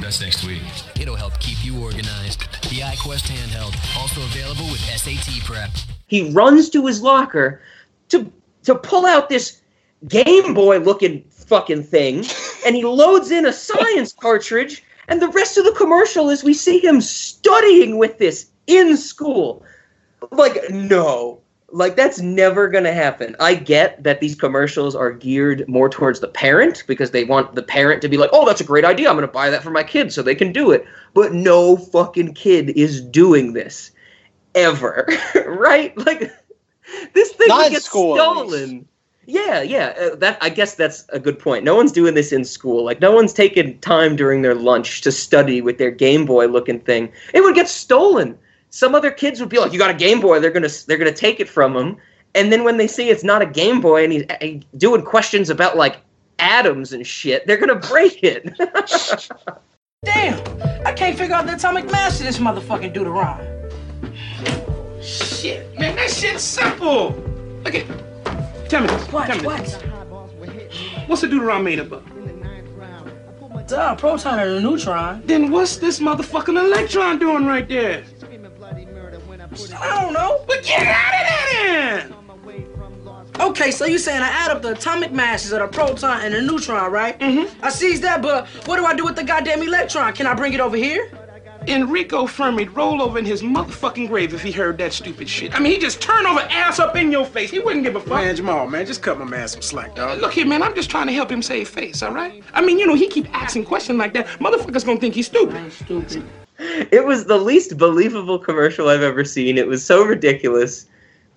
that's 0.00 0.22
next 0.22 0.46
week. 0.46 0.62
It'll 0.98 1.16
help 1.16 1.38
keep 1.40 1.62
you 1.62 1.82
organized. 1.82 2.40
The 2.70 2.80
iQuest 2.80 3.28
handheld, 3.28 3.76
also 3.98 4.22
available 4.22 4.64
with 4.70 4.80
SAT 4.80 5.44
prep. 5.44 5.70
he 6.06 6.30
runs 6.32 6.70
to 6.70 6.86
his 6.86 7.02
locker 7.02 7.60
to 8.08 8.32
to 8.64 8.74
pull 8.74 9.04
out 9.04 9.28
this 9.28 9.60
Game 10.06 10.54
Boy 10.54 10.78
looking 10.78 11.22
fucking 11.30 11.82
thing, 11.82 12.24
and 12.68 12.76
he 12.76 12.84
loads 12.84 13.30
in 13.30 13.46
a 13.46 13.52
science 13.52 14.12
cartridge. 14.12 14.84
And 15.08 15.22
the 15.22 15.28
rest 15.28 15.56
of 15.56 15.64
the 15.64 15.72
commercial 15.72 16.28
is 16.28 16.44
we 16.44 16.52
see 16.52 16.78
him 16.84 17.00
studying 17.00 17.96
with 17.96 18.18
this 18.18 18.50
in 18.66 18.98
school. 18.98 19.64
Like 20.32 20.68
no, 20.68 21.40
like 21.72 21.96
that's 21.96 22.20
never 22.20 22.68
gonna 22.68 22.92
happen. 22.92 23.34
I 23.40 23.54
get 23.54 24.02
that 24.02 24.20
these 24.20 24.34
commercials 24.34 24.94
are 24.94 25.10
geared 25.10 25.66
more 25.66 25.88
towards 25.88 26.20
the 26.20 26.28
parent 26.28 26.84
because 26.86 27.10
they 27.10 27.24
want 27.24 27.54
the 27.54 27.62
parent 27.62 28.02
to 28.02 28.08
be 28.08 28.18
like, 28.18 28.28
"Oh, 28.34 28.44
that's 28.44 28.60
a 28.60 28.64
great 28.64 28.84
idea. 28.84 29.08
I'm 29.08 29.16
gonna 29.16 29.28
buy 29.28 29.48
that 29.48 29.62
for 29.62 29.70
my 29.70 29.82
kid 29.82 30.12
so 30.12 30.20
they 30.20 30.34
can 30.34 30.52
do 30.52 30.70
it." 30.70 30.84
But 31.14 31.32
no 31.32 31.74
fucking 31.74 32.34
kid 32.34 32.76
is 32.76 33.00
doing 33.00 33.54
this 33.54 33.92
ever, 34.54 35.08
right? 35.46 35.96
Like 35.96 36.30
this 37.14 37.32
thing 37.32 37.48
gets 37.48 37.56
would 37.56 37.66
in 37.66 37.72
get 37.72 37.82
school, 37.82 38.20
at 38.20 38.46
least. 38.46 38.58
stolen. 38.58 38.88
Yeah, 39.28 39.60
yeah. 39.60 39.94
Uh, 40.00 40.16
that 40.16 40.38
I 40.40 40.48
guess 40.48 40.74
that's 40.74 41.04
a 41.10 41.20
good 41.20 41.38
point. 41.38 41.62
No 41.62 41.76
one's 41.76 41.92
doing 41.92 42.14
this 42.14 42.32
in 42.32 42.46
school. 42.46 42.82
Like 42.82 43.02
no 43.02 43.12
one's 43.12 43.34
taking 43.34 43.78
time 43.80 44.16
during 44.16 44.40
their 44.40 44.54
lunch 44.54 45.02
to 45.02 45.12
study 45.12 45.60
with 45.60 45.76
their 45.76 45.90
Game 45.90 46.24
Boy 46.24 46.46
looking 46.46 46.80
thing. 46.80 47.12
It 47.34 47.42
would 47.42 47.54
get 47.54 47.68
stolen. 47.68 48.38
Some 48.70 48.94
other 48.94 49.10
kids 49.10 49.38
would 49.38 49.50
be 49.50 49.58
like, 49.58 49.70
"You 49.70 49.78
got 49.78 49.90
a 49.90 49.94
Game 49.94 50.22
Boy?" 50.22 50.40
They're 50.40 50.50
gonna 50.50 50.70
they're 50.86 50.96
gonna 50.96 51.12
take 51.12 51.40
it 51.40 51.48
from 51.48 51.76
him. 51.76 51.98
And 52.34 52.50
then 52.50 52.64
when 52.64 52.78
they 52.78 52.86
see 52.86 53.10
it's 53.10 53.22
not 53.22 53.42
a 53.42 53.46
Game 53.46 53.82
Boy 53.82 54.02
and 54.02 54.12
he's 54.14 54.24
uh, 54.30 54.66
doing 54.78 55.02
questions 55.02 55.50
about 55.50 55.76
like 55.76 55.98
atoms 56.38 56.94
and 56.94 57.06
shit, 57.06 57.46
they're 57.46 57.58
gonna 57.58 57.74
break 57.74 58.24
it. 58.24 58.48
Damn! 60.04 60.40
I 60.86 60.92
can't 60.92 61.18
figure 61.18 61.34
out 61.34 61.46
the 61.46 61.54
atomic 61.54 61.90
mass 61.90 62.18
of 62.18 62.24
this 62.24 62.38
motherfucking 62.38 62.94
Deuteron. 62.94 63.44
Shit, 65.02 65.78
man, 65.78 65.96
that 65.96 66.10
shit's 66.10 66.42
simple. 66.42 67.10
Look 67.62 67.74
at. 67.74 68.07
Tell 68.68 68.82
me 68.82 68.88
this. 68.88 69.12
What? 69.12 69.26
Tell 69.26 69.38
me 69.38 69.44
What? 69.44 69.64
this. 69.64 69.82
What's 71.06 71.22
the 71.22 71.28
deuteron 71.28 71.62
made 71.64 71.80
up 71.80 71.92
of? 71.92 72.04
Duh, 73.66 73.94
proton 73.96 74.38
and 74.38 74.50
a 74.50 74.60
neutron. 74.60 75.22
Then 75.26 75.50
what's 75.50 75.76
this 75.76 76.00
motherfucking 76.00 76.58
electron 76.58 77.18
doing 77.18 77.46
right 77.46 77.68
there? 77.68 78.04
I 79.76 80.00
don't 80.02 80.12
know. 80.12 80.42
But 80.46 80.62
get 80.64 80.86
out 80.86 81.14
of 81.14 81.28
there 81.28 82.08
then! 82.08 82.14
Okay, 83.40 83.70
so 83.70 83.84
you 83.84 83.98
saying 83.98 84.20
I 84.22 84.28
add 84.28 84.50
up 84.50 84.62
the 84.62 84.72
atomic 84.72 85.12
masses 85.12 85.52
of 85.52 85.60
the 85.60 85.68
proton 85.68 86.22
and 86.22 86.34
the 86.34 86.42
neutron, 86.42 86.90
right? 86.90 87.18
Mm-hmm. 87.20 87.64
I 87.64 87.70
sees 87.70 88.00
that, 88.00 88.20
but 88.22 88.46
what 88.66 88.76
do 88.78 88.84
I 88.84 88.94
do 88.94 89.04
with 89.04 89.16
the 89.16 89.22
goddamn 89.24 89.62
electron? 89.62 90.12
Can 90.12 90.26
I 90.26 90.34
bring 90.34 90.52
it 90.54 90.60
over 90.60 90.76
here? 90.76 91.10
Enrico 91.68 92.26
Fermi'd 92.26 92.74
roll 92.74 93.02
over 93.02 93.18
in 93.18 93.24
his 93.24 93.42
motherfucking 93.42 94.08
grave 94.08 94.34
if 94.34 94.42
he 94.42 94.50
heard 94.50 94.78
that 94.78 94.92
stupid 94.92 95.28
shit. 95.28 95.54
I 95.54 95.60
mean, 95.60 95.72
he 95.72 95.78
just 95.78 96.00
turn 96.00 96.26
over 96.26 96.40
ass 96.40 96.78
up 96.78 96.96
in 96.96 97.12
your 97.12 97.26
face. 97.26 97.50
He 97.50 97.58
wouldn't 97.58 97.84
give 97.84 97.96
a 97.96 98.00
fuck. 98.00 98.08
Man, 98.08 98.34
Jamal, 98.34 98.66
man, 98.66 98.86
just 98.86 99.02
cut 99.02 99.18
my 99.18 99.24
man 99.24 99.46
some 99.48 99.62
slack, 99.62 99.94
dog. 99.94 100.20
Look 100.20 100.32
here, 100.32 100.46
man, 100.46 100.62
I'm 100.62 100.74
just 100.74 100.90
trying 100.90 101.06
to 101.06 101.12
help 101.12 101.30
him 101.30 101.42
save 101.42 101.68
face, 101.68 102.02
all 102.02 102.12
right? 102.12 102.42
I 102.54 102.60
mean, 102.60 102.78
you 102.78 102.86
know, 102.86 102.94
he 102.94 103.08
keep 103.08 103.32
asking 103.34 103.64
questions 103.64 103.98
like 103.98 104.14
that. 104.14 104.26
Motherfuckers 104.38 104.84
gonna 104.84 105.00
think 105.00 105.14
he's 105.14 105.26
stupid. 105.26 105.72
Stupid. 105.72 106.24
it 106.58 107.04
was 107.04 107.26
the 107.26 107.38
least 107.38 107.78
believable 107.78 108.38
commercial 108.38 108.88
I've 108.88 109.02
ever 109.02 109.24
seen. 109.24 109.58
It 109.58 109.66
was 109.66 109.84
so 109.84 110.04
ridiculous. 110.04 110.86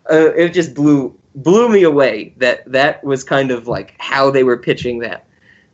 Uh, 0.09 0.33
it 0.33 0.53
just 0.53 0.73
blew 0.73 1.15
blew 1.35 1.69
me 1.69 1.83
away 1.83 2.33
that 2.37 2.69
that 2.69 3.03
was 3.03 3.23
kind 3.23 3.51
of 3.51 3.67
like 3.67 3.95
how 3.99 4.31
they 4.31 4.43
were 4.43 4.57
pitching 4.57 4.99
that. 4.99 5.27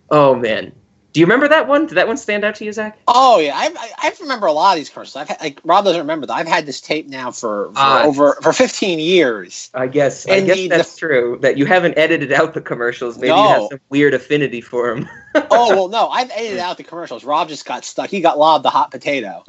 Oh 0.09 0.35
man, 0.35 0.71
do 1.17 1.21
you 1.21 1.25
remember 1.25 1.47
that 1.47 1.67
one? 1.67 1.87
Did 1.87 1.95
that 1.95 2.07
one 2.07 2.15
stand 2.15 2.43
out 2.43 2.53
to 2.57 2.63
you, 2.63 2.71
Zach? 2.71 2.99
Oh 3.07 3.39
yeah, 3.39 3.53
I, 3.55 3.73
I, 3.75 4.09
I 4.09 4.13
remember 4.21 4.45
a 4.45 4.51
lot 4.51 4.73
of 4.73 4.77
these 4.77 4.87
commercials. 4.91 5.15
I've 5.15 5.27
had, 5.27 5.41
like 5.41 5.59
Rob 5.63 5.83
doesn't 5.83 5.99
remember 5.99 6.27
that. 6.27 6.33
I've 6.35 6.47
had 6.47 6.67
this 6.67 6.79
tape 6.79 7.07
now 7.07 7.31
for, 7.31 7.69
for 7.69 7.73
Ah. 7.75 8.03
over 8.03 8.37
for 8.43 8.53
15 8.53 8.99
years. 8.99 9.71
I 9.73 9.87
guess 9.87 10.27
I 10.27 10.35
And 10.35 10.45
guess 10.45 10.57
the- 10.57 10.67
that's 10.67 10.95
true. 10.95 11.39
That 11.41 11.57
you 11.57 11.65
haven't 11.65 11.97
edited 11.97 12.31
out 12.31 12.53
the 12.53 12.61
commercials. 12.61 13.17
Maybe 13.17 13.29
you 13.29 13.47
have 13.47 13.63
some 13.71 13.79
weird 13.89 14.13
affinity 14.13 14.61
for 14.61 14.93
them. 14.93 15.09
oh 15.49 15.75
well, 15.75 15.87
no, 15.87 16.07
I've 16.09 16.29
edited 16.29 16.59
out 16.59 16.77
the 16.77 16.83
commercials. 16.83 17.23
Rob 17.23 17.49
just 17.49 17.65
got 17.65 17.83
stuck. 17.83 18.11
He 18.11 18.21
got 18.21 18.37
lobbed 18.37 18.63
the 18.63 18.69
hot 18.69 18.91
potato. 18.91 19.43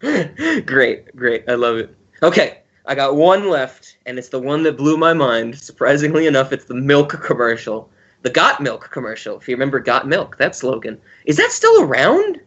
great, 0.66 1.14
great. 1.14 1.44
I 1.48 1.54
love 1.54 1.76
it. 1.76 1.96
Okay, 2.24 2.58
I 2.86 2.96
got 2.96 3.14
one 3.14 3.48
left, 3.48 3.98
and 4.06 4.18
it's 4.18 4.30
the 4.30 4.40
one 4.40 4.64
that 4.64 4.76
blew 4.76 4.96
my 4.96 5.12
mind. 5.12 5.56
Surprisingly 5.60 6.26
enough, 6.26 6.52
it's 6.52 6.64
the 6.64 6.74
milk 6.74 7.10
commercial. 7.22 7.88
The 8.22 8.30
Got 8.30 8.60
Milk 8.60 8.90
commercial. 8.90 9.36
If 9.36 9.48
you 9.48 9.54
remember 9.54 9.80
Got 9.80 10.06
Milk, 10.06 10.36
that 10.38 10.54
slogan. 10.56 11.00
Is 11.26 11.36
that 11.36 11.50
still 11.52 11.82
around? 11.82 12.40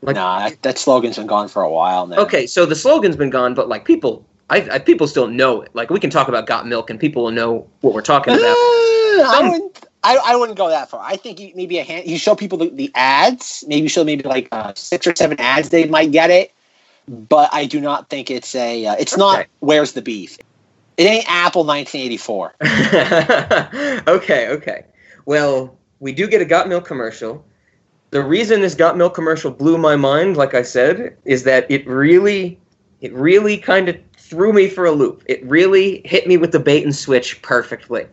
Like, 0.00 0.16
nah, 0.16 0.48
that, 0.48 0.62
that 0.62 0.78
slogan's 0.78 1.16
been 1.16 1.26
gone 1.26 1.48
for 1.48 1.62
a 1.62 1.70
while 1.70 2.06
now. 2.06 2.16
Okay, 2.16 2.46
so 2.46 2.66
the 2.66 2.74
slogan's 2.74 3.14
been 3.16 3.30
gone, 3.30 3.54
but 3.54 3.68
like 3.68 3.84
people, 3.84 4.26
I, 4.50 4.68
I 4.72 4.78
people 4.78 5.06
still 5.06 5.28
know 5.28 5.60
it. 5.62 5.70
Like 5.74 5.90
we 5.90 6.00
can 6.00 6.10
talk 6.10 6.28
about 6.28 6.46
Got 6.46 6.66
Milk, 6.66 6.90
and 6.90 6.98
people 6.98 7.22
will 7.24 7.30
know 7.30 7.68
what 7.82 7.94
we're 7.94 8.02
talking 8.02 8.32
Uh, 8.32 8.36
about. 8.38 8.56
I 8.56 9.34
Some- 9.38 9.50
wouldn't. 9.50 9.86
I, 10.04 10.16
I 10.16 10.34
wouldn't 10.34 10.58
go 10.58 10.68
that 10.68 10.90
far. 10.90 11.00
I 11.04 11.14
think 11.14 11.38
you, 11.38 11.52
maybe 11.54 11.78
a 11.78 11.84
hand. 11.84 12.08
You 12.08 12.18
show 12.18 12.34
people 12.34 12.58
the, 12.58 12.70
the 12.70 12.90
ads. 12.96 13.62
Maybe 13.68 13.86
show 13.86 14.02
maybe 14.02 14.24
like 14.24 14.48
uh, 14.50 14.72
six 14.74 15.06
or 15.06 15.14
seven 15.14 15.38
ads. 15.38 15.68
They 15.68 15.84
might 15.84 16.10
get 16.10 16.28
it, 16.28 16.52
but 17.06 17.48
I 17.52 17.66
do 17.66 17.80
not 17.80 18.08
think 18.10 18.28
it's 18.28 18.52
a. 18.56 18.84
Uh, 18.86 18.96
it's 18.98 19.16
not. 19.16 19.46
Where's 19.60 19.92
the 19.92 20.02
beef? 20.02 20.38
It 20.96 21.04
ain't 21.04 21.24
Apple 21.28 21.64
1984. 21.64 22.54
okay, 24.08 24.48
okay. 24.48 24.84
Well, 25.24 25.76
we 26.00 26.12
do 26.12 26.26
get 26.26 26.42
a 26.42 26.44
Got 26.44 26.68
Milk 26.68 26.84
commercial. 26.84 27.44
The 28.10 28.22
reason 28.22 28.60
this 28.60 28.74
Got 28.74 28.96
Milk 28.96 29.14
commercial 29.14 29.50
blew 29.50 29.78
my 29.78 29.96
mind, 29.96 30.36
like 30.36 30.54
I 30.54 30.62
said, 30.62 31.16
is 31.24 31.44
that 31.44 31.70
it 31.70 31.86
really, 31.86 32.60
it 33.00 33.12
really 33.14 33.56
kind 33.56 33.88
of 33.88 33.96
threw 34.16 34.52
me 34.52 34.68
for 34.68 34.84
a 34.86 34.92
loop. 34.92 35.22
It 35.26 35.44
really 35.44 36.02
hit 36.04 36.26
me 36.26 36.36
with 36.36 36.52
the 36.52 36.58
bait 36.58 36.84
and 36.84 36.94
switch 36.94 37.40
perfectly. 37.42 38.06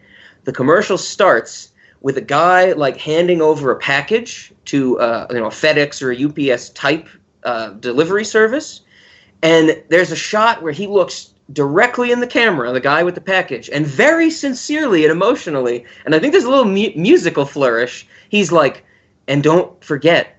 The 0.44 0.54
commercial 0.54 0.98
starts 0.98 1.72
with 2.02 2.18
a 2.18 2.22
guy 2.22 2.72
like 2.74 2.98
handing 2.98 3.42
over 3.42 3.72
a 3.72 3.78
package 3.78 4.54
to 4.66 5.00
uh, 5.00 5.28
you 5.32 5.40
know 5.40 5.48
a 5.48 5.50
FedEx 5.50 6.02
or 6.02 6.12
a 6.12 6.54
UPS 6.54 6.70
type 6.70 7.10
uh, 7.44 7.72
delivery 7.72 8.24
service, 8.24 8.82
and 9.42 9.84
there's 9.90 10.12
a 10.12 10.16
shot 10.16 10.62
where 10.62 10.72
he 10.72 10.88
looks 10.88 11.34
directly 11.54 12.12
in 12.12 12.20
the 12.20 12.28
camera, 12.28 12.72
the 12.72 12.80
guy 12.80 13.04
with 13.04 13.16
the 13.16 13.22
package, 13.22 13.70
and 13.70 13.86
very 13.86 14.30
sincerely 14.30 15.04
and 15.04 15.12
emotionally, 15.12 15.86
and 16.06 16.14
I 16.14 16.20
think 16.20 16.32
there's 16.32 16.44
a 16.44 16.50
little 16.50 16.66
mu- 16.66 16.96
musical 16.96 17.46
flourish. 17.46 18.08
He's 18.30 18.52
like, 18.52 18.84
"And 19.28 19.44
don't 19.44 19.84
forget, 19.84 20.38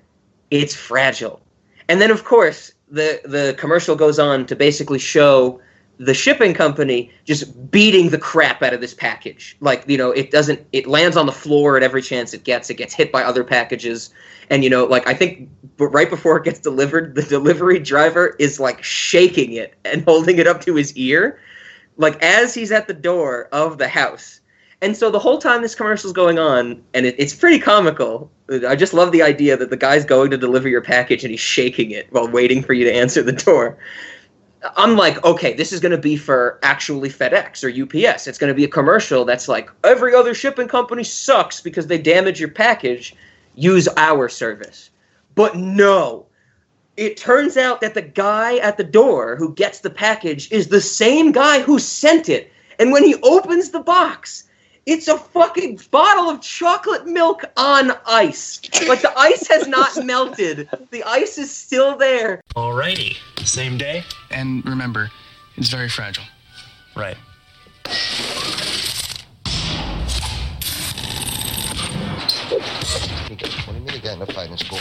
it's 0.49 0.75
fragile." 0.75 1.41
And 1.89 2.01
then, 2.01 2.11
of 2.11 2.23
course, 2.23 2.73
the 2.89 3.21
the 3.25 3.55
commercial 3.57 3.95
goes 3.95 4.19
on 4.19 4.45
to 4.47 4.55
basically 4.55 4.99
show 4.99 5.59
the 6.01 6.15
shipping 6.15 6.51
company 6.51 7.11
just 7.25 7.69
beating 7.69 8.09
the 8.09 8.17
crap 8.17 8.63
out 8.63 8.73
of 8.73 8.81
this 8.81 8.93
package. 8.93 9.55
Like, 9.59 9.83
you 9.87 9.97
know, 9.97 10.09
it 10.09 10.31
doesn't, 10.31 10.65
it 10.73 10.87
lands 10.87 11.15
on 11.15 11.27
the 11.27 11.31
floor 11.31 11.77
at 11.77 11.83
every 11.83 12.01
chance 12.01 12.33
it 12.33 12.43
gets. 12.43 12.71
It 12.71 12.73
gets 12.73 12.95
hit 12.95 13.11
by 13.11 13.23
other 13.23 13.43
packages. 13.43 14.11
And, 14.49 14.63
you 14.63 14.69
know, 14.69 14.85
like, 14.85 15.07
I 15.07 15.13
think 15.13 15.47
right 15.77 16.09
before 16.09 16.37
it 16.37 16.43
gets 16.43 16.59
delivered, 16.59 17.13
the 17.13 17.21
delivery 17.21 17.77
driver 17.77 18.35
is 18.39 18.59
like 18.59 18.81
shaking 18.83 19.53
it 19.53 19.75
and 19.85 20.03
holding 20.05 20.39
it 20.39 20.47
up 20.47 20.61
to 20.61 20.73
his 20.73 20.95
ear, 20.97 21.39
like, 21.97 22.21
as 22.23 22.55
he's 22.55 22.71
at 22.71 22.87
the 22.87 22.95
door 22.95 23.47
of 23.51 23.77
the 23.77 23.87
house. 23.87 24.41
And 24.81 24.97
so 24.97 25.11
the 25.11 25.19
whole 25.19 25.37
time 25.37 25.61
this 25.61 25.75
commercial's 25.75 26.13
going 26.13 26.39
on, 26.39 26.81
and 26.95 27.05
it, 27.05 27.13
it's 27.19 27.35
pretty 27.35 27.59
comical. 27.59 28.31
I 28.67 28.75
just 28.75 28.95
love 28.95 29.11
the 29.11 29.21
idea 29.21 29.55
that 29.55 29.69
the 29.69 29.77
guy's 29.77 30.03
going 30.03 30.31
to 30.31 30.37
deliver 30.37 30.67
your 30.67 30.81
package 30.81 31.23
and 31.23 31.29
he's 31.29 31.39
shaking 31.39 31.91
it 31.91 32.07
while 32.09 32.27
waiting 32.27 32.63
for 32.63 32.73
you 32.73 32.85
to 32.85 32.91
answer 32.91 33.21
the 33.21 33.31
door. 33.31 33.77
I'm 34.75 34.95
like, 34.95 35.23
okay, 35.23 35.53
this 35.53 35.73
is 35.73 35.79
going 35.79 35.91
to 35.91 35.97
be 35.97 36.15
for 36.15 36.59
actually 36.61 37.09
FedEx 37.09 37.63
or 37.63 37.69
UPS. 37.69 38.27
It's 38.27 38.37
going 38.37 38.49
to 38.49 38.55
be 38.55 38.63
a 38.63 38.69
commercial 38.69 39.25
that's 39.25 39.47
like, 39.47 39.69
every 39.83 40.13
other 40.13 40.33
shipping 40.33 40.67
company 40.67 41.03
sucks 41.03 41.61
because 41.61 41.87
they 41.87 41.97
damage 41.97 42.39
your 42.39 42.49
package. 42.49 43.15
Use 43.55 43.87
our 43.97 44.29
service. 44.29 44.91
But 45.35 45.55
no, 45.55 46.27
it 46.97 47.17
turns 47.17 47.57
out 47.57 47.81
that 47.81 47.95
the 47.95 48.01
guy 48.01 48.57
at 48.57 48.77
the 48.77 48.83
door 48.83 49.35
who 49.35 49.53
gets 49.55 49.79
the 49.79 49.89
package 49.89 50.51
is 50.51 50.67
the 50.67 50.81
same 50.81 51.31
guy 51.31 51.61
who 51.61 51.79
sent 51.79 52.29
it. 52.29 52.51
And 52.79 52.91
when 52.91 53.03
he 53.03 53.15
opens 53.23 53.71
the 53.71 53.79
box, 53.79 54.47
it's 54.85 55.07
a 55.07 55.17
fucking 55.17 55.79
bottle 55.91 56.29
of 56.29 56.41
chocolate 56.41 57.07
milk 57.07 57.43
on 57.57 57.91
ice. 58.05 58.61
Like 58.87 59.01
the 59.01 59.17
ice 59.17 59.47
has 59.47 59.67
not 59.67 60.05
melted. 60.05 60.69
The 60.91 61.03
ice 61.03 61.37
is 61.37 61.51
still 61.55 61.95
there. 61.97 62.41
Alrighty. 62.55 63.17
Same 63.45 63.77
day? 63.77 64.03
And 64.29 64.65
remember, 64.65 65.09
it's 65.57 65.69
very 65.69 65.89
fragile. 65.89 66.23
Right. 66.95 67.17
You 73.29 73.35
got 73.35 73.51
20 73.51 73.79
minutes 73.79 73.99
got 73.99 74.15
in 74.15 74.21
a 74.21 74.25
fight 74.27 74.51
in 74.51 74.57
school. 74.57 74.77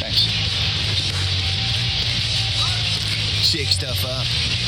Thanks. 0.00 0.20
Shake 3.44 3.68
stuff 3.68 4.04
up. 4.04 4.67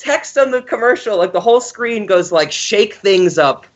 Text 0.00 0.38
on 0.38 0.50
the 0.50 0.62
commercial, 0.62 1.18
like 1.18 1.32
the 1.32 1.40
whole 1.40 1.60
screen 1.60 2.06
goes 2.06 2.32
like 2.32 2.50
shake 2.50 2.94
things 2.94 3.38
up, 3.38 3.66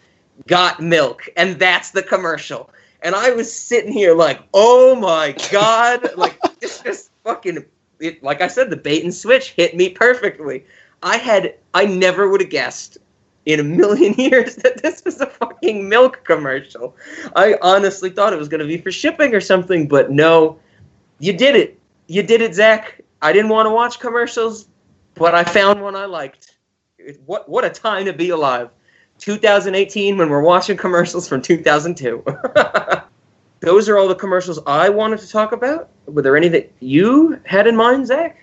got 0.46 0.80
milk, 0.80 1.28
and 1.36 1.58
that's 1.58 1.90
the 1.90 2.02
commercial. 2.02 2.70
And 3.02 3.14
I 3.14 3.30
was 3.30 3.54
sitting 3.54 3.92
here 3.92 4.14
like, 4.14 4.40
oh 4.54 4.94
my 4.96 5.36
god, 5.52 6.08
like 6.16 6.38
it's 6.60 6.82
just 6.82 7.10
fucking 7.22 7.64
it, 8.00 8.22
like 8.22 8.40
I 8.40 8.48
said, 8.48 8.70
the 8.70 8.76
bait 8.76 9.04
and 9.04 9.14
switch 9.14 9.50
hit 9.50 9.76
me 9.76 9.90
perfectly. 9.90 10.64
I 11.02 11.18
had 11.18 11.54
I 11.74 11.84
never 11.84 12.28
would 12.28 12.40
have 12.40 12.50
guessed 12.50 12.96
in 13.44 13.60
a 13.60 13.64
million 13.64 14.14
years 14.18 14.56
that 14.56 14.82
this 14.82 15.04
was 15.04 15.20
a 15.20 15.26
fucking 15.26 15.86
milk 15.88 16.24
commercial. 16.24 16.96
I 17.36 17.56
honestly 17.60 18.08
thought 18.08 18.32
it 18.32 18.38
was 18.38 18.48
gonna 18.48 18.66
be 18.66 18.78
for 18.78 18.90
shipping 18.90 19.34
or 19.34 19.40
something, 19.40 19.86
but 19.86 20.10
no, 20.10 20.58
you 21.18 21.34
did 21.34 21.54
it. 21.54 21.78
You 22.06 22.22
did 22.22 22.40
it, 22.40 22.54
Zach. 22.54 23.00
I 23.20 23.32
didn't 23.32 23.50
want 23.50 23.66
to 23.66 23.70
watch 23.70 24.00
commercials, 24.00 24.68
but 25.14 25.34
I 25.34 25.44
found 25.44 25.82
one 25.82 25.96
I 25.96 26.06
liked. 26.06 26.54
It- 26.98 27.20
What 27.26 27.48
what 27.48 27.64
a 27.64 27.70
time 27.70 28.04
to 28.06 28.12
be 28.12 28.30
alive. 28.30 28.70
2018 29.18 30.18
when 30.18 30.28
we're 30.28 30.42
watching 30.42 30.76
commercials 30.76 31.28
from 31.28 31.40
2002. 31.40 32.24
Those 33.60 33.88
are 33.88 33.96
all 33.96 34.08
the 34.08 34.14
commercials 34.14 34.58
I 34.66 34.88
wanted 34.88 35.20
to 35.20 35.28
talk 35.28 35.52
about. 35.52 35.88
Were 36.06 36.20
there 36.22 36.36
any 36.36 36.48
that 36.48 36.70
you 36.80 37.40
had 37.44 37.66
in 37.66 37.76
mind, 37.76 38.08
Zach? 38.08 38.36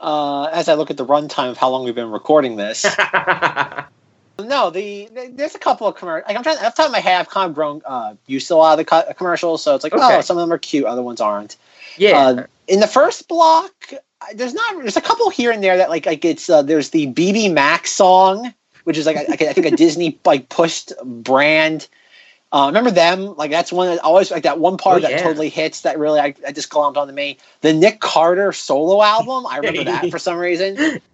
Uh, 0.00 0.44
as 0.44 0.68
I 0.68 0.74
look 0.74 0.90
at 0.90 0.96
the 0.96 1.04
runtime 1.06 1.50
of 1.50 1.56
how 1.58 1.68
long 1.68 1.84
we've 1.84 1.94
been 1.94 2.10
recording 2.10 2.56
this. 2.56 2.84
no, 4.38 4.70
the, 4.70 5.08
the- 5.12 5.30
there's 5.34 5.54
a 5.54 5.58
couple 5.58 5.86
of 5.86 5.94
commercials. 5.96 6.26
Like 6.28 6.36
I'm 6.36 6.42
trying. 6.42 6.58
Off 6.58 6.74
the 6.74 6.82
top 6.82 6.86
of 6.86 6.92
my 6.92 7.00
head, 7.00 7.20
I've 7.20 7.28
kind 7.28 7.48
of 7.50 7.54
grown 7.54 7.82
uh, 7.84 8.14
used 8.26 8.48
to 8.48 8.54
a 8.54 8.56
lot 8.56 8.72
of 8.72 8.78
the 8.78 8.84
co- 8.84 9.12
commercials, 9.14 9.62
so 9.62 9.74
it's 9.74 9.84
like, 9.84 9.92
Okay. 9.92 10.02
oh, 10.16 10.20
some 10.20 10.36
of 10.38 10.42
them 10.42 10.52
are 10.52 10.58
cute, 10.58 10.84
other 10.86 11.02
ones 11.02 11.20
aren't. 11.20 11.56
Yeah. 11.96 12.16
Uh, 12.18 12.46
in 12.68 12.80
the 12.80 12.86
first 12.86 13.28
block, 13.28 13.72
there's 14.34 14.54
not. 14.54 14.78
There's 14.78 14.96
a 14.96 15.00
couple 15.00 15.30
here 15.30 15.50
and 15.50 15.62
there 15.62 15.76
that 15.78 15.90
like 15.90 16.06
like 16.06 16.24
it's 16.24 16.48
uh, 16.50 16.62
there's 16.62 16.90
the 16.90 17.06
BBMak's 17.12 17.90
song, 17.92 18.52
which 18.84 18.98
is 18.98 19.06
like 19.06 19.16
I, 19.16 19.22
I 19.22 19.52
think 19.52 19.66
a 19.66 19.70
Disney 19.76 20.18
like 20.24 20.48
pushed 20.48 20.92
brand. 21.04 21.88
Uh, 22.50 22.64
remember 22.68 22.90
them? 22.90 23.36
Like 23.36 23.50
that's 23.50 23.70
one 23.70 23.88
that 23.88 23.98
always 24.02 24.30
like 24.30 24.44
that 24.44 24.58
one 24.58 24.78
part 24.78 24.98
Oh, 24.98 25.00
that 25.00 25.10
yeah. 25.10 25.22
totally 25.22 25.50
hits 25.50 25.82
that 25.82 25.98
really 25.98 26.18
I, 26.18 26.34
I 26.46 26.52
just 26.52 26.70
glommed 26.70 26.96
onto 26.96 27.12
me. 27.12 27.36
The 27.60 27.72
Nick 27.74 28.00
Carter 28.00 28.52
solo 28.52 29.02
album, 29.02 29.46
I 29.46 29.58
remember 29.58 29.84
that 29.84 30.10
for 30.10 30.18
some 30.18 30.38
reason. 30.38 31.00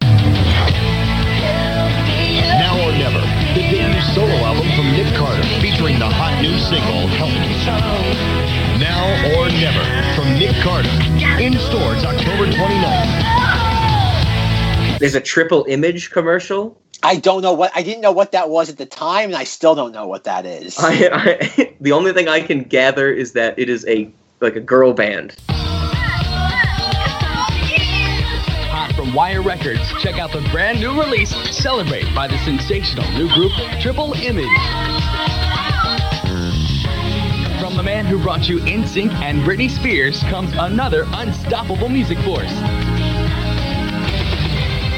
Now 2.55 2.79
or 2.79 2.93
Never, 2.93 3.19
the 3.19 3.63
debut 3.63 4.01
solo 4.15 4.33
album 4.47 4.69
from 4.77 4.93
Nick 4.93 5.13
Carter, 5.15 5.43
featuring 5.61 5.99
the 5.99 6.07
hot 6.09 6.41
new 6.41 6.57
single, 6.59 7.07
Help 7.19 7.31
Me. 7.31 8.79
Now 8.79 9.07
or 9.39 9.49
Never, 9.51 9.85
from 10.15 10.39
Nick 10.39 10.55
Carter. 10.63 10.91
In 11.75 11.81
stores 11.81 12.05
October 12.05 12.47
29th. 12.47 13.19
There's 15.01 15.17
a 15.17 15.21
triple 15.21 15.65
image 15.69 16.13
commercial. 16.13 16.81
I 17.03 17.17
don't 17.17 17.43
know 17.43 17.53
what 17.53 17.73
I 17.75 17.83
didn't 17.83 18.01
know 18.01 18.13
what 18.13 18.31
that 18.31 18.49
was 18.49 18.71
at 18.71 18.77
the 18.77 18.87
time, 18.87 19.31
and 19.31 19.37
I 19.37 19.43
still 19.43 19.75
don't 19.75 19.91
know 19.91 20.07
what 20.07 20.23
that 20.23 20.47
is. 20.47 20.79
I, 20.79 21.11
I 21.13 21.75
the 21.81 21.91
only 21.91 22.13
thing 22.13 22.29
I 22.29 22.43
can 22.43 22.63
gather 22.63 23.11
is 23.11 23.33
that 23.33 23.59
it 23.59 23.69
is 23.69 23.85
a 23.89 24.09
like 24.41 24.55
a 24.55 24.61
girl 24.61 24.93
band. 24.93 25.35
Hot 28.71 28.95
from 28.95 29.13
Wire 29.13 29.43
Records, 29.43 29.81
check 30.01 30.21
out 30.21 30.31
the 30.31 30.49
brand 30.53 30.79
new 30.79 30.97
release, 30.97 31.35
Celebrate, 31.51 32.15
by 32.15 32.29
the 32.29 32.39
sensational 32.45 33.11
new 33.13 33.29
group 33.35 33.51
Triple 33.81 34.13
Image. 34.15 35.44
From 37.65 37.77
the 37.77 37.83
man 37.83 38.05
who 38.05 38.23
brought 38.23 38.47
you 38.47 38.59
NSYNC 38.59 39.11
and 39.23 39.41
Britney 39.41 39.71
Spears 39.71 40.21
comes 40.25 40.53
another 40.53 41.07
unstoppable 41.13 41.89
music 41.89 42.19
force. 42.19 42.53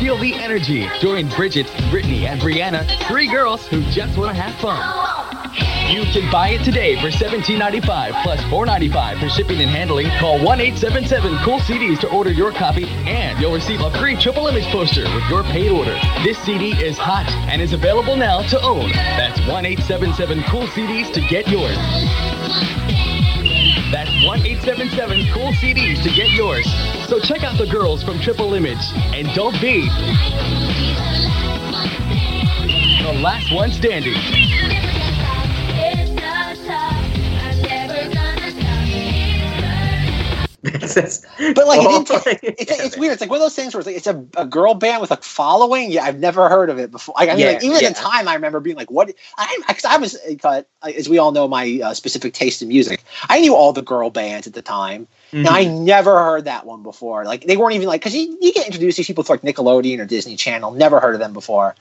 Feel 0.00 0.18
the 0.18 0.34
energy. 0.34 0.88
Join 0.98 1.28
Bridget, 1.28 1.72
Brittany, 1.90 2.26
and 2.26 2.40
Brianna, 2.40 2.84
three 3.06 3.28
girls 3.28 3.68
who 3.68 3.84
just 3.92 4.18
want 4.18 4.34
to 4.34 4.42
have 4.42 4.52
fun. 4.60 4.82
You 5.94 6.02
can 6.06 6.28
buy 6.32 6.48
it 6.48 6.64
today 6.64 7.00
for 7.00 7.06
$17.95 7.06 8.22
plus 8.24 8.40
$4.95 8.40 9.20
for 9.20 9.28
shipping 9.28 9.60
and 9.60 9.70
handling. 9.70 10.08
Call 10.18 10.40
1-877-COOL-CDs 10.40 12.00
to 12.00 12.10
order 12.10 12.32
your 12.32 12.50
copy 12.50 12.88
and 12.88 13.38
you'll 13.40 13.54
receive 13.54 13.80
a 13.80 13.96
free 14.00 14.16
triple 14.16 14.48
image 14.48 14.66
poster 14.72 15.04
with 15.14 15.22
your 15.30 15.44
paid 15.44 15.70
order. 15.70 15.96
This 16.24 16.36
CD 16.38 16.72
is 16.72 16.98
hot 16.98 17.30
and 17.48 17.62
is 17.62 17.72
available 17.72 18.16
now 18.16 18.42
to 18.48 18.60
own. 18.60 18.90
That's 18.90 19.38
1-877-COOL-CDs 19.42 21.12
to 21.12 21.20
get 21.28 21.46
yours. 21.46 21.76
That's 23.90 24.10
1-877-COOL-CDs 24.10 26.02
to 26.02 26.10
get 26.10 26.30
yours. 26.32 26.66
So 27.08 27.20
check 27.20 27.44
out 27.44 27.56
the 27.56 27.66
girls 27.66 28.02
from 28.02 28.18
Triple 28.18 28.54
Image 28.54 28.82
and 29.14 29.28
don't 29.34 29.60
be 29.60 29.82
the 33.02 33.12
last 33.22 33.52
one 33.54 33.70
standing. 33.70 34.14
But 41.54 41.66
like, 41.66 41.80
it 41.80 42.38
it's, 42.58 42.80
it's 42.80 42.96
weird. 42.96 43.12
It's 43.12 43.20
like 43.20 43.30
one 43.30 43.38
of 43.38 43.42
those 43.42 43.54
things 43.54 43.74
where 43.74 43.80
it's 43.80 43.86
like 43.86 43.96
it's 43.96 44.06
a, 44.06 44.24
a 44.36 44.46
girl 44.46 44.74
band 44.74 45.00
with 45.00 45.10
a 45.10 45.16
following. 45.16 45.90
Yeah, 45.90 46.04
I've 46.04 46.18
never 46.18 46.48
heard 46.48 46.70
of 46.70 46.78
it 46.78 46.90
before. 46.90 47.14
Like, 47.18 47.28
I 47.28 47.32
mean, 47.32 47.40
Yeah, 47.40 47.52
like, 47.52 47.64
even 47.64 47.80
yeah. 47.80 47.88
at 47.88 47.96
the 47.96 48.00
time, 48.00 48.28
I 48.28 48.34
remember 48.34 48.60
being 48.60 48.76
like, 48.76 48.90
"What?" 48.90 49.14
I 49.38 49.58
because 49.66 49.84
I 49.84 49.96
was, 49.96 50.16
uh, 50.44 50.62
as 50.82 51.08
we 51.08 51.18
all 51.18 51.32
know, 51.32 51.48
my 51.48 51.80
uh, 51.82 51.94
specific 51.94 52.34
taste 52.34 52.62
in 52.62 52.68
music. 52.68 53.02
I 53.28 53.40
knew 53.40 53.54
all 53.54 53.72
the 53.72 53.82
girl 53.82 54.10
bands 54.10 54.46
at 54.46 54.54
the 54.54 54.62
time, 54.62 55.06
and 55.32 55.48
I 55.48 55.64
never 55.64 56.18
heard 56.18 56.44
that 56.44 56.66
one 56.66 56.82
before. 56.82 57.24
Like, 57.24 57.44
they 57.44 57.56
weren't 57.56 57.74
even 57.74 57.88
like 57.88 58.00
because 58.00 58.14
you, 58.14 58.38
you 58.40 58.52
get 58.52 58.66
introduced 58.66 58.96
to 58.96 59.00
these 59.00 59.06
people 59.06 59.24
through 59.24 59.36
like 59.36 59.42
Nickelodeon 59.42 59.98
or 60.00 60.06
Disney 60.06 60.36
Channel. 60.36 60.72
Never 60.72 61.00
heard 61.00 61.14
of 61.14 61.20
them 61.20 61.32
before. 61.32 61.74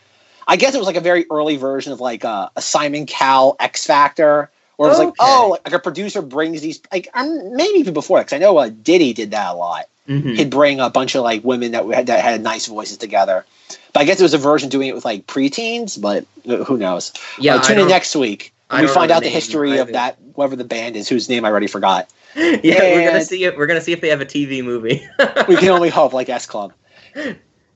I 0.47 0.57
guess 0.57 0.75
it 0.75 0.77
was 0.77 0.87
like 0.87 0.95
a 0.95 1.01
very 1.01 1.25
early 1.31 1.57
version 1.57 1.91
of 1.91 1.99
like 1.99 2.23
a, 2.23 2.51
a 2.55 2.61
Simon 2.61 3.05
Cowell 3.05 3.55
X 3.59 3.85
Factor. 3.85 4.51
Or 4.77 4.87
it 4.87 4.89
was 4.89 4.99
like, 4.99 5.13
oh, 5.19 5.57
like, 5.63 5.73
a 5.73 5.79
producer 5.79 6.21
brings 6.21 6.61
these, 6.61 6.81
like, 6.91 7.07
I'm, 7.13 7.55
maybe 7.55 7.79
even 7.79 7.93
before, 7.93 8.17
that, 8.19 8.25
because 8.25 8.35
I 8.35 8.39
know 8.39 8.57
uh, 8.57 8.69
Diddy 8.69 9.13
did 9.13 9.31
that 9.31 9.53
a 9.53 9.55
lot 9.55 9.85
Mhm. 10.07 10.35
he'd 10.37 10.49
bring 10.49 10.79
a 10.79 10.89
bunch 10.89 11.15
of 11.15 11.23
like 11.23 11.43
women 11.43 11.71
that 11.71 11.87
we 11.87 11.95
had 11.95 12.07
that 12.07 12.23
had 12.23 12.43
nice 12.43 12.67
voices 12.67 12.97
together. 12.97 13.45
But 13.91 14.01
I 14.01 14.03
guess 14.05 14.19
it 14.19 14.23
was 14.23 14.33
a 14.33 14.37
version 14.37 14.69
doing 14.69 14.87
it 14.89 14.95
with 14.95 15.05
like 15.05 15.25
preteens, 15.25 15.99
but 15.99 16.25
who 16.45 16.77
knows? 16.77 17.11
Yeah, 17.39 17.55
Uh, 17.55 17.63
tune 17.63 17.79
in 17.79 17.87
next 17.87 18.15
week. 18.15 18.53
We 18.71 18.87
find 18.87 19.11
out 19.11 19.21
the 19.21 19.29
the 19.29 19.33
history 19.33 19.77
of 19.77 19.93
that 19.93 20.17
whoever 20.35 20.55
the 20.55 20.63
band 20.63 20.95
is, 20.95 21.07
whose 21.07 21.29
name 21.29 21.45
I 21.45 21.49
already 21.49 21.67
forgot. 21.67 22.09
yeah, 22.35 22.93
we're 22.93 23.09
gonna 23.09 23.23
see 23.23 23.45
it. 23.45 23.57
We're 23.57 23.67
gonna 23.67 23.81
see 23.81 23.93
if 23.93 24.01
they 24.01 24.09
have 24.09 24.21
a 24.21 24.25
TV 24.25 24.63
movie. 24.63 25.07
we 25.47 25.55
can 25.55 25.69
only 25.77 25.89
hope, 25.89 26.13
like 26.13 26.29
S 26.29 26.45
Club. 26.45 26.73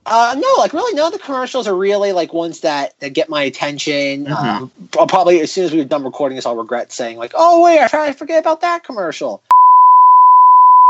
Uh, 0.05 0.35
no, 0.37 0.47
like 0.57 0.73
really, 0.73 0.93
none 0.95 1.07
of 1.07 1.13
the 1.13 1.23
commercials 1.23 1.67
are 1.67 1.75
really 1.75 2.13
like 2.13 2.33
ones 2.33 2.61
that, 2.61 2.99
that 2.99 3.13
get 3.13 3.29
my 3.29 3.43
attention. 3.43 4.25
Mhm. 4.25 4.31
Um, 4.31 4.71
I'll 4.97 5.07
probably 5.07 5.39
as 5.41 5.51
soon 5.51 5.65
as 5.65 5.71
we're 5.73 5.85
done 5.85 6.03
recording 6.03 6.35
this, 6.35 6.45
I'll 6.45 6.55
regret 6.55 6.91
saying 6.91 7.17
like, 7.17 7.33
"Oh 7.35 7.61
wait, 7.63 7.79
I 7.79 7.87
tried 7.87 8.07
to 8.07 8.13
forget 8.13 8.39
about 8.39 8.61
that 8.61 8.83
commercial." 8.83 9.43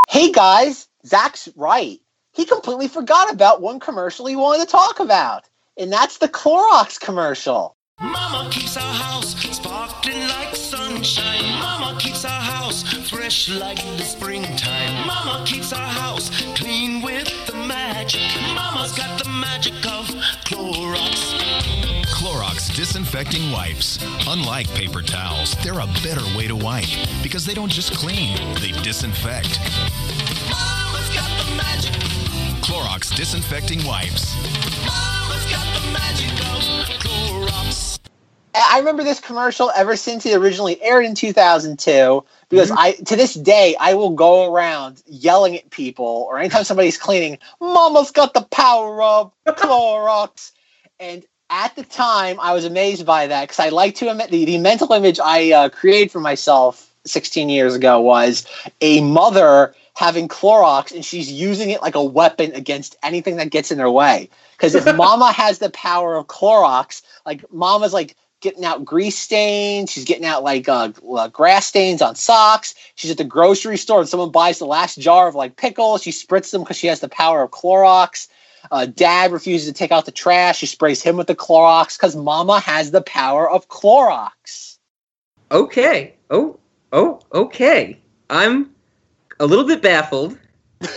Hey 0.08 0.32
guys, 0.32 0.88
Zach's 1.06 1.50
right. 1.56 2.00
He 2.34 2.46
completely 2.46 2.88
forgot 2.88 3.34
about 3.34 3.62
one 3.62 3.80
commercial 3.80 4.26
he 4.28 4.36
wanted 4.36 4.66
to 4.66 4.72
talk 4.72 5.00
about, 5.00 5.44
and 5.78 5.92
that's 5.92 6.20
the 6.20 6.30
Clorox 6.30 7.00
commercial. 7.00 7.76
Mama 8.00 8.50
keeps 8.52 8.78
our 8.78 8.94
house 8.94 9.36
sparkling 9.54 10.22
like 10.22 10.56
sunshine. 10.56 11.60
Mama 11.60 11.98
keeps 12.00 12.24
our 12.24 12.32
house 12.32 12.59
fresh 12.90 13.50
like 13.50 13.78
the 13.98 14.04
springtime. 14.04 15.08
Mama 15.08 15.44
keeps 15.46 15.74
our 15.74 15.88
house 15.88 16.30
clean 16.56 17.02
with 17.02 17.30
the 17.46 17.54
magic. 17.54 18.22
Mama's 18.56 18.92
got 18.98 19.22
the 19.22 19.30
magic 19.30 19.74
of 19.86 20.08
Clorox. 20.46 21.40
Clorox 22.06 22.76
disinfecting 22.76 23.52
wipes. 23.52 24.00
Unlike 24.28 24.70
paper 24.74 25.02
towels, 25.02 25.56
they're 25.64 25.80
a 25.80 25.88
better 26.04 26.26
way 26.38 26.48
to 26.48 26.56
wipe 26.56 26.90
because 27.24 27.46
they 27.46 27.54
don't 27.54 27.72
just 27.72 27.94
clean, 27.94 28.38
they 28.56 28.72
disinfect. 28.84 29.60
Mama's 30.50 31.10
got 31.14 31.30
the 31.46 31.56
magic. 31.56 31.94
Clorox 32.62 33.16
disinfecting 33.16 33.86
wipes. 33.86 34.36
Mama's 34.86 35.46
got 35.52 35.66
the 35.76 35.92
magic 35.92 36.32
of 36.32 36.62
Clorox. 37.00 38.00
I 38.56 38.80
remember 38.80 39.04
this 39.04 39.20
commercial 39.20 39.72
ever 39.76 39.96
since 39.96 40.26
it 40.26 40.36
originally 40.36 40.82
aired 40.82 41.06
in 41.06 41.16
2002 41.16 42.24
because 42.50 42.72
I 42.72 42.94
to 42.94 43.16
this 43.16 43.34
day 43.34 43.76
I 43.80 43.94
will 43.94 44.12
go 44.12 44.52
around 44.54 45.02
yelling 45.06 45.56
at 45.56 45.70
people 45.70 46.28
or 46.30 46.40
anytime 46.40 46.64
somebody's 46.64 46.98
cleaning, 46.98 47.38
"Mama's 47.62 48.12
got 48.12 48.34
the 48.34 48.42
power 48.42 49.02
of 49.02 49.32
Clorox." 49.46 50.52
and 51.00 51.26
at 51.50 51.76
the 51.76 51.84
time 51.84 52.40
I 52.40 52.54
was 52.54 52.66
amazed 52.66 53.06
by 53.06 53.28
that 53.28 53.42
because 53.42 53.60
I 53.60 53.70
like 53.70 53.96
to 53.96 54.10
admit 54.10 54.30
the, 54.30 54.46
the 54.46 54.58
mental 54.58 54.92
image 54.94 55.20
I 55.20 55.52
uh, 55.52 55.70
created 55.70 56.12
for 56.12 56.20
myself 56.20 56.94
16 57.06 57.50
years 57.50 57.76
ago 57.76 58.00
was 58.00 58.46
a 58.82 59.02
mother 59.02 59.74
having 59.96 60.28
Clorox 60.28 60.94
and 60.94 61.04
she's 61.04 61.32
using 61.32 61.72
it 61.72 61.82
like 61.82 61.96
a 61.96 62.04
weapon 62.04 62.54
against 62.54 62.96
anything 63.04 63.38
that 63.38 63.50
gets 63.50 63.72
in 63.72 63.80
her 63.80 63.90
way. 63.90 64.30
Because 64.52 64.76
if 64.76 64.86
mama 64.96 65.32
has 65.32 65.60
the 65.60 65.70
power 65.72 66.16
of 66.16 66.28
Clorox, 66.28 67.02
like 67.26 67.52
mama's 67.52 67.94
like 67.94 68.16
getting 68.42 68.66
out 68.66 68.86
grease 68.86 69.18
stains, 69.18 69.92
she's 69.92 70.06
getting 70.06 70.26
out 70.26 70.44
like 70.44 70.68
uh, 70.70 70.92
uh, 71.16 71.28
grass 71.30 71.66
stains 71.66 72.02
on 72.02 72.16
socks. 72.16 72.74
She's 72.96 73.12
at 73.12 73.18
the 73.18 73.24
grocery 73.24 73.78
store 73.78 74.00
and 74.00 74.10
someone 74.10 74.32
buys 74.32 74.60
the 74.60 74.66
last 74.66 75.00
jar 75.00 75.28
of 75.28 75.36
like 75.36 75.56
pickles. 75.56 76.04
She 76.04 76.12
spritz 76.12 76.52
them 76.52 76.62
because 76.62 76.78
she 76.78 76.88
has 76.88 77.00
the 77.00 77.10
power 77.10 77.44
of 77.44 77.52
Clorox. 77.52 78.28
Uh, 78.72 78.86
dad 78.86 79.32
refuses 79.32 79.68
to 79.68 79.74
take 79.74 79.92
out 79.92 80.06
the 80.06 80.12
trash. 80.12 80.60
She 80.60 80.66
sprays 80.66 81.02
him 81.02 81.18
with 81.18 81.28
the 81.28 81.36
Clorox 81.36 81.98
because 81.98 82.16
mama 82.16 82.60
has 82.60 82.92
the 82.92 83.02
power 83.02 83.50
of 83.50 83.68
Clorox. 83.70 84.78
okay. 85.52 86.16
Oh. 86.30 86.60
Oh. 86.92 87.22
Okay. 87.34 88.00
I'm 88.30 88.70
a 89.40 89.46
little 89.46 89.66
bit 89.66 89.82
baffled. 89.82 90.38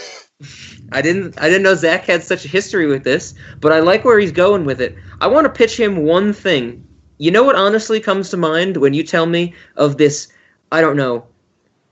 I 0.92 1.00
didn't. 1.00 1.40
I 1.40 1.48
didn't 1.48 1.62
know 1.62 1.74
Zach 1.74 2.04
had 2.04 2.22
such 2.22 2.44
a 2.44 2.48
history 2.48 2.86
with 2.86 3.04
this, 3.04 3.34
but 3.60 3.72
I 3.72 3.80
like 3.80 4.04
where 4.04 4.18
he's 4.18 4.32
going 4.32 4.64
with 4.64 4.80
it. 4.80 4.96
I 5.20 5.26
want 5.26 5.46
to 5.46 5.50
pitch 5.50 5.78
him 5.78 6.04
one 6.04 6.32
thing. 6.32 6.86
You 7.22 7.30
know 7.30 7.44
what 7.44 7.54
honestly 7.54 8.00
comes 8.00 8.30
to 8.30 8.36
mind 8.36 8.78
when 8.78 8.94
you 8.94 9.04
tell 9.04 9.26
me 9.26 9.54
of 9.76 9.96
this? 9.96 10.26
I 10.72 10.80
don't 10.80 10.96
know. 10.96 11.24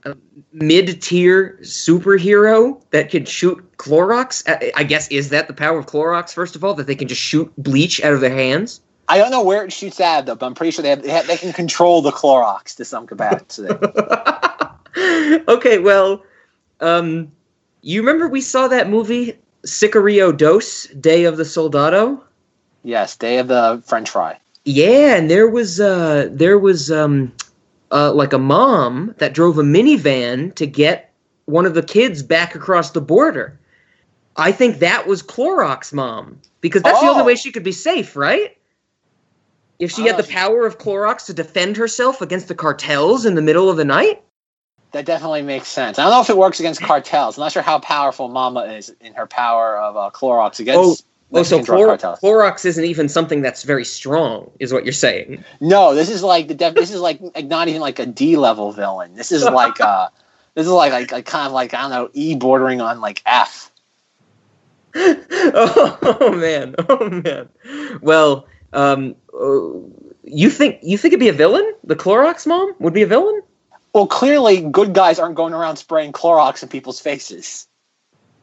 uh, 0.03 0.15
Mid-tier 0.51 1.57
superhero 1.61 2.81
that 2.89 3.09
can 3.09 3.23
shoot 3.23 3.77
Clorox. 3.77 4.43
I, 4.45 4.73
I 4.75 4.83
guess 4.83 5.07
is 5.07 5.29
that 5.29 5.47
the 5.47 5.53
power 5.53 5.79
of 5.79 5.85
Clorox? 5.85 6.33
First 6.33 6.57
of 6.57 6.65
all, 6.65 6.73
that 6.73 6.85
they 6.85 6.95
can 6.95 7.07
just 7.07 7.21
shoot 7.21 7.49
bleach 7.57 8.03
out 8.03 8.11
of 8.11 8.19
their 8.19 8.35
hands. 8.35 8.81
I 9.07 9.17
don't 9.17 9.31
know 9.31 9.41
where 9.41 9.63
it 9.63 9.71
shoots 9.71 10.01
at 10.01 10.25
though, 10.25 10.35
but 10.35 10.45
I'm 10.45 10.53
pretty 10.53 10.71
sure 10.71 10.83
they 10.83 10.89
have, 10.89 11.01
they, 11.01 11.09
have, 11.11 11.27
they 11.27 11.37
can 11.37 11.53
control 11.53 12.01
the 12.01 12.11
Clorox 12.11 12.75
to 12.75 12.83
some 12.83 13.07
capacity. 13.07 13.73
okay, 15.47 15.79
well, 15.79 16.25
um, 16.81 17.31
you 17.83 18.01
remember 18.01 18.27
we 18.27 18.41
saw 18.41 18.67
that 18.67 18.89
movie 18.89 19.39
Sicario 19.65 20.35
Dos, 20.35 20.87
Day 20.87 21.23
of 21.23 21.37
the 21.37 21.45
Soldado? 21.45 22.21
yes, 22.83 23.15
Day 23.15 23.37
of 23.37 23.47
the 23.47 23.81
French 23.85 24.09
Fry. 24.09 24.37
Yeah, 24.65 25.15
and 25.15 25.29
there 25.29 25.49
was 25.49 25.79
uh 25.79 26.29
there 26.31 26.59
was 26.59 26.91
um 26.91 27.33
uh 27.91 28.13
like 28.13 28.33
a 28.33 28.37
mom 28.39 29.15
that 29.17 29.33
drove 29.33 29.57
a 29.57 29.63
minivan 29.63 30.53
to 30.55 30.67
get 30.67 31.11
one 31.45 31.65
of 31.65 31.73
the 31.73 31.83
kids 31.83 32.21
back 32.23 32.55
across 32.55 32.91
the 32.91 33.01
border. 33.01 33.59
I 34.37 34.51
think 34.51 34.79
that 34.79 35.07
was 35.07 35.23
Clorox 35.23 35.91
mom 35.91 36.39
because 36.61 36.83
that's 36.83 36.99
the 37.01 37.07
only 37.07 37.23
Oh. 37.23 37.25
way 37.25 37.35
she 37.35 37.51
could 37.51 37.63
be 37.63 37.71
safe, 37.71 38.15
right? 38.15 38.57
If 39.79 39.91
she 39.91 40.05
had 40.05 40.15
Oh, 40.15 40.21
the 40.21 40.27
power 40.31 40.65
of 40.65 40.77
Clorox 40.77 41.25
to 41.25 41.33
defend 41.33 41.75
herself 41.75 42.21
against 42.21 42.47
the 42.47 42.55
cartels 42.55 43.25
in 43.25 43.33
the 43.33 43.41
middle 43.41 43.69
of 43.69 43.77
the 43.77 43.85
night. 43.85 44.21
That 44.91 45.05
definitely 45.05 45.41
makes 45.41 45.69
sense. 45.69 45.97
I 45.97 46.03
don't 46.03 46.11
know 46.11 46.21
if 46.21 46.29
it 46.29 46.37
works 46.37 46.59
against 46.59 46.81
cartels. 46.81 47.37
I'm 47.37 47.41
not 47.41 47.51
sure 47.51 47.61
how 47.61 47.79
powerful 47.79 48.27
Mama 48.27 48.61
is 48.65 48.93
in 49.01 49.13
her 49.15 49.25
power 49.25 49.77
of 49.77 49.97
uh, 49.97 50.11
Clorox 50.13 50.59
against 50.59 51.03
Oh, 51.03 51.10
so 51.33 51.39
Mexican 51.39 51.65
drug 51.65 51.99
Clor- 51.99 52.17
Clorox 52.17 52.65
isn't 52.65 52.83
even 52.83 53.07
something 53.07 53.41
that's 53.41 53.63
very 53.63 53.85
strong, 53.85 54.51
is 54.59 54.73
what 54.73 54.83
you're 54.83 54.93
saying. 54.93 55.43
No, 55.61 55.95
this 55.95 56.09
is 56.09 56.23
like 56.23 56.47
the 56.47 56.55
def- 56.55 56.75
this 56.75 56.91
is 56.91 56.99
like, 56.99 57.21
not 57.45 57.67
even 57.69 57.79
like 57.79 57.99
a 57.99 58.05
D 58.05 58.35
level 58.35 58.71
villain. 58.71 59.15
This 59.15 59.31
is 59.31 59.43
like 59.43 59.79
uh 59.79 60.09
this 60.55 60.65
is 60.65 60.71
like, 60.71 60.91
like 60.91 61.11
like 61.11 61.25
kind 61.25 61.47
of 61.47 61.53
like 61.53 61.73
I 61.73 61.81
don't 61.81 61.91
know 61.91 62.09
E 62.13 62.35
bordering 62.35 62.81
on 62.81 62.99
like 62.99 63.21
F. 63.25 63.71
oh, 64.95 66.17
oh, 66.19 66.35
man, 66.35 66.75
oh 66.89 67.09
man. 67.09 67.47
Well, 68.01 68.45
um, 68.73 69.15
uh, 69.33 69.69
you 70.25 70.49
think 70.49 70.79
you 70.83 70.97
think 70.97 71.13
it'd 71.13 71.19
be 71.21 71.29
a 71.29 71.33
villain? 71.33 71.73
The 71.85 71.95
Clorox 71.95 72.45
mom 72.45 72.75
would 72.79 72.93
be 72.93 73.03
a 73.03 73.07
villain? 73.07 73.41
Well, 73.93 74.07
clearly 74.07 74.61
good 74.61 74.93
guys 74.93 75.17
aren't 75.17 75.35
going 75.35 75.53
around 75.53 75.77
spraying 75.77 76.11
Clorox 76.11 76.61
in 76.61 76.67
people's 76.67 76.99
faces. 76.99 77.67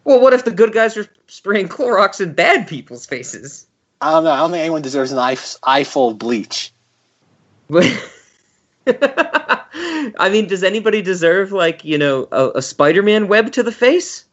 Well, 0.08 0.20
what 0.22 0.32
if 0.32 0.46
the 0.46 0.50
good 0.50 0.72
guys 0.72 0.96
are 0.96 1.06
spraying 1.26 1.68
Clorox 1.68 2.18
in 2.18 2.32
bad 2.32 2.66
people's 2.66 3.04
faces? 3.04 3.66
I 4.00 4.10
don't 4.10 4.24
know. 4.24 4.30
I 4.30 4.38
don't 4.38 4.50
think 4.50 4.62
anyone 4.62 4.80
deserves 4.80 5.12
an 5.12 5.18
eye, 5.18 5.36
eye 5.62 5.84
full 5.84 6.08
of 6.08 6.18
bleach. 6.18 6.72
I 7.70 7.90
mean, 10.32 10.48
does 10.48 10.62
anybody 10.62 11.02
deserve 11.02 11.52
like 11.52 11.84
you 11.84 11.98
know 11.98 12.26
a, 12.32 12.52
a 12.54 12.62
Spider-Man 12.62 13.28
web 13.28 13.52
to 13.52 13.62
the 13.62 13.70
face? 13.70 14.24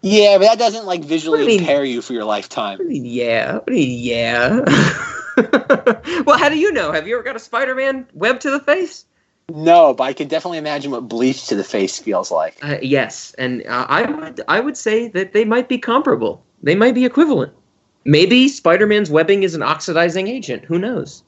Yeah, 0.00 0.38
but 0.38 0.46
that 0.46 0.58
doesn't 0.58 0.86
like 0.86 1.04
visually 1.04 1.46
do 1.46 1.52
you 1.52 1.58
impair 1.60 1.84
you 1.84 2.02
for 2.02 2.14
your 2.14 2.24
lifetime. 2.24 2.80
I 2.80 2.84
mean, 2.84 3.04
yeah, 3.04 3.60
I 3.64 3.70
mean, 3.70 4.00
yeah. 4.00 4.58
well, 6.26 6.36
how 6.36 6.48
do 6.48 6.58
you 6.58 6.72
know? 6.72 6.90
Have 6.90 7.06
you 7.06 7.14
ever 7.14 7.22
got 7.22 7.36
a 7.36 7.38
Spider-Man 7.38 8.08
web 8.12 8.40
to 8.40 8.50
the 8.50 8.58
face? 8.58 9.04
No, 9.54 9.92
but 9.92 10.04
I 10.04 10.12
can 10.12 10.28
definitely 10.28 10.58
imagine 10.58 10.90
what 10.90 11.08
bleach 11.08 11.46
to 11.48 11.54
the 11.54 11.64
face 11.64 11.98
feels 11.98 12.30
like. 12.30 12.56
Uh, 12.62 12.78
yes, 12.80 13.34
and 13.38 13.66
uh, 13.66 13.86
I 13.88 14.10
would 14.10 14.40
I 14.48 14.60
would 14.60 14.76
say 14.76 15.08
that 15.08 15.32
they 15.32 15.44
might 15.44 15.68
be 15.68 15.78
comparable. 15.78 16.42
They 16.62 16.74
might 16.74 16.94
be 16.94 17.04
equivalent. 17.04 17.52
Maybe 18.04 18.48
Spider-Man's 18.48 19.10
webbing 19.10 19.42
is 19.42 19.54
an 19.54 19.62
oxidizing 19.62 20.26
agent. 20.26 20.64
Who 20.64 20.78
knows? 20.78 21.22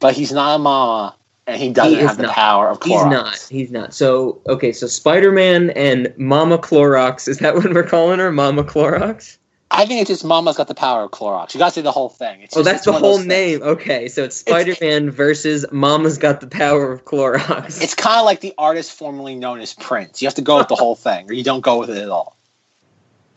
But 0.00 0.14
he's 0.14 0.32
not 0.32 0.56
a 0.56 0.58
mama, 0.58 1.14
and 1.46 1.60
he 1.60 1.72
doesn't 1.72 1.98
He 1.98 2.04
have 2.04 2.16
the 2.16 2.24
not. 2.24 2.34
power 2.34 2.68
of 2.68 2.80
Clorox. 2.80 2.86
He's 2.86 3.04
not. 3.04 3.46
He's 3.50 3.70
not. 3.70 3.94
So 3.94 4.40
okay, 4.48 4.72
so 4.72 4.86
Spider-Man 4.86 5.70
and 5.70 6.12
Mama 6.16 6.58
Clorox 6.58 7.28
is 7.28 7.38
that 7.38 7.54
what 7.54 7.72
we're 7.72 7.82
calling 7.82 8.18
her? 8.18 8.32
Mama 8.32 8.64
Clorox. 8.64 9.38
I 9.70 9.84
think 9.84 10.00
it's 10.00 10.08
just 10.08 10.24
Mama's 10.24 10.56
got 10.56 10.68
the 10.68 10.74
power 10.74 11.02
of 11.02 11.10
Clorox. 11.10 11.52
You 11.52 11.58
got 11.58 11.68
to 11.68 11.74
say 11.74 11.80
the 11.82 11.92
whole 11.92 12.08
thing. 12.08 12.40
It's 12.40 12.56
oh, 12.56 12.60
just- 12.60 12.70
that's 12.70 12.84
the 12.84 12.92
whole 12.92 13.18
name. 13.18 13.62
Okay, 13.62 14.08
so 14.08 14.24
it's 14.24 14.36
Spider-Man 14.36 15.10
versus 15.10 15.66
Mama's 15.72 16.18
got 16.18 16.40
the 16.40 16.46
power 16.46 16.92
of 16.92 17.04
Clorox. 17.04 17.82
It's 17.82 17.94
kind 17.94 18.18
of 18.18 18.24
like 18.24 18.40
the 18.40 18.54
artist 18.58 18.92
formerly 18.92 19.34
known 19.34 19.60
as 19.60 19.74
Prince. 19.74 20.22
You 20.22 20.28
have 20.28 20.34
to 20.36 20.42
go 20.42 20.58
with 20.58 20.68
the 20.68 20.76
whole 20.76 20.94
thing, 20.94 21.28
or 21.28 21.32
you 21.32 21.42
don't 21.42 21.62
go 21.62 21.78
with 21.78 21.90
it 21.90 21.98
at 21.98 22.08
all. 22.08 22.36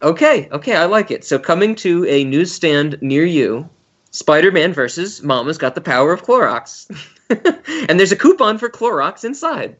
Okay, 0.02 0.48
okay, 0.52 0.76
I 0.76 0.86
like 0.86 1.12
it. 1.12 1.26
So 1.26 1.40
coming 1.40 1.76
to 1.76 2.06
a 2.06 2.24
newsstand 2.24 2.98
near 3.02 3.26
you, 3.26 3.68
Spider-Man 4.12 4.74
versus 4.74 5.22
Mama's 5.24 5.58
got 5.58 5.76
the 5.76 5.82
power 5.82 6.14
of 6.14 6.24
Clorox. 6.24 6.90
and 7.90 8.00
there's 8.00 8.12
a 8.12 8.16
coupon 8.16 8.58
for 8.58 8.70
Clorox 8.70 9.26
inside. 9.26 9.78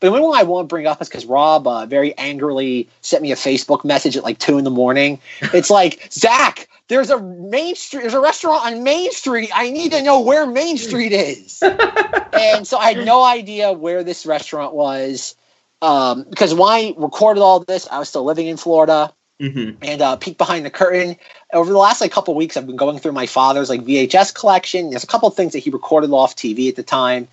But 0.00 0.08
the 0.08 0.16
only 0.16 0.22
one 0.22 0.38
I 0.38 0.42
want 0.42 0.68
to 0.68 0.72
bring 0.72 0.86
up 0.86 1.00
is 1.00 1.08
because 1.08 1.26
Rob 1.26 1.66
uh, 1.66 1.86
very 1.86 2.16
angrily 2.18 2.88
sent 3.00 3.22
me 3.22 3.32
a 3.32 3.36
Facebook 3.36 3.84
message 3.84 4.16
at 4.16 4.24
like 4.24 4.38
two 4.38 4.58
in 4.58 4.64
the 4.64 4.70
morning. 4.70 5.20
It's 5.54 5.70
like 5.70 6.08
Zach, 6.12 6.68
there's 6.88 7.10
a 7.10 7.20
Main 7.20 7.76
Street, 7.76 8.02
there's 8.02 8.14
a 8.14 8.20
restaurant 8.20 8.66
on 8.66 8.82
Main 8.82 9.10
Street. 9.12 9.50
I 9.54 9.70
need 9.70 9.92
to 9.92 10.02
know 10.02 10.20
where 10.20 10.46
Main 10.46 10.76
Street 10.78 11.12
is. 11.12 11.62
and 12.32 12.66
so 12.66 12.76
I 12.76 12.92
had 12.92 13.06
no 13.06 13.22
idea 13.22 13.72
where 13.72 14.02
this 14.02 14.26
restaurant 14.26 14.74
was 14.74 15.36
um, 15.80 16.24
because 16.28 16.54
when 16.54 16.68
I 16.68 16.94
recorded 16.96 17.40
all 17.40 17.60
this, 17.60 17.86
I 17.88 17.98
was 17.98 18.08
still 18.08 18.24
living 18.24 18.46
in 18.46 18.56
Florida 18.56 19.12
Mm-hmm. 19.40 19.82
and 19.82 20.00
uh, 20.00 20.14
peek 20.14 20.38
behind 20.38 20.64
the 20.64 20.70
curtain. 20.70 21.16
Over 21.52 21.72
the 21.72 21.78
last 21.78 22.00
like 22.00 22.12
couple 22.12 22.36
weeks, 22.36 22.56
I've 22.56 22.68
been 22.68 22.76
going 22.76 23.00
through 23.00 23.12
my 23.12 23.26
father's 23.26 23.68
like 23.68 23.82
VHS 23.82 24.32
collection. 24.32 24.90
There's 24.90 25.02
a 25.02 25.08
couple 25.08 25.28
of 25.28 25.34
things 25.34 25.52
that 25.54 25.58
he 25.58 25.70
recorded 25.70 26.10
off 26.12 26.36
TV 26.36 26.68
at 26.68 26.76
the 26.76 26.84
time, 26.84 27.26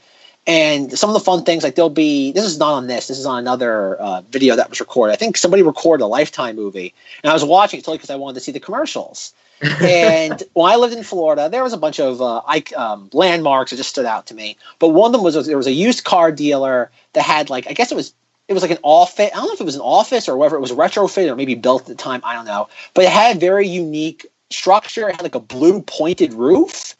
and 0.47 0.97
some 0.97 1.09
of 1.09 1.13
the 1.13 1.19
fun 1.19 1.43
things 1.43 1.63
like 1.63 1.75
there'll 1.75 1.89
be. 1.89 2.31
This 2.31 2.45
is 2.45 2.57
not 2.57 2.73
on 2.73 2.87
this. 2.87 3.07
This 3.07 3.19
is 3.19 3.25
on 3.25 3.37
another 3.39 3.95
uh, 3.97 4.21
video 4.21 4.55
that 4.55 4.69
was 4.69 4.79
recorded. 4.79 5.13
I 5.13 5.15
think 5.15 5.37
somebody 5.37 5.63
recorded 5.63 6.03
a 6.03 6.07
Lifetime 6.07 6.55
movie, 6.55 6.93
and 7.23 7.29
I 7.29 7.33
was 7.33 7.45
watching 7.45 7.79
it 7.79 7.83
totally 7.83 7.97
because 7.97 8.09
I 8.09 8.15
wanted 8.15 8.35
to 8.35 8.39
see 8.41 8.51
the 8.51 8.59
commercials. 8.59 9.33
and 9.81 10.41
when 10.53 10.71
I 10.71 10.75
lived 10.75 10.95
in 10.95 11.03
Florida, 11.03 11.47
there 11.47 11.63
was 11.63 11.73
a 11.73 11.77
bunch 11.77 11.99
of 11.99 12.19
uh, 12.19 12.41
um, 12.75 13.09
landmarks 13.13 13.69
that 13.69 13.77
just 13.77 13.91
stood 13.91 14.07
out 14.07 14.25
to 14.27 14.33
me. 14.33 14.57
But 14.79 14.89
one 14.89 15.09
of 15.09 15.13
them 15.13 15.23
was 15.23 15.45
there 15.45 15.57
was 15.57 15.67
a 15.67 15.71
used 15.71 16.03
car 16.03 16.31
dealer 16.31 16.89
that 17.13 17.21
had 17.21 17.51
like 17.51 17.67
I 17.67 17.73
guess 17.73 17.91
it 17.91 17.95
was 17.95 18.13
it 18.47 18.53
was 18.53 18.63
like 18.63 18.71
an 18.71 18.79
office. 18.81 19.29
I 19.31 19.35
don't 19.35 19.45
know 19.45 19.53
if 19.53 19.61
it 19.61 19.65
was 19.65 19.75
an 19.75 19.81
office 19.81 20.27
or 20.27 20.35
whether 20.35 20.55
it 20.55 20.61
was 20.61 20.71
retrofit 20.71 21.29
or 21.29 21.35
maybe 21.35 21.55
built 21.55 21.83
at 21.83 21.87
the 21.87 21.95
time. 21.95 22.21
I 22.23 22.33
don't 22.33 22.45
know. 22.45 22.69
But 22.93 23.05
it 23.05 23.11
had 23.11 23.37
a 23.37 23.39
very 23.39 23.67
unique 23.67 24.25
structure. 24.49 25.09
It 25.09 25.15
had 25.15 25.23
like 25.23 25.35
a 25.35 25.39
blue 25.39 25.81
pointed 25.83 26.33
roof. 26.33 26.95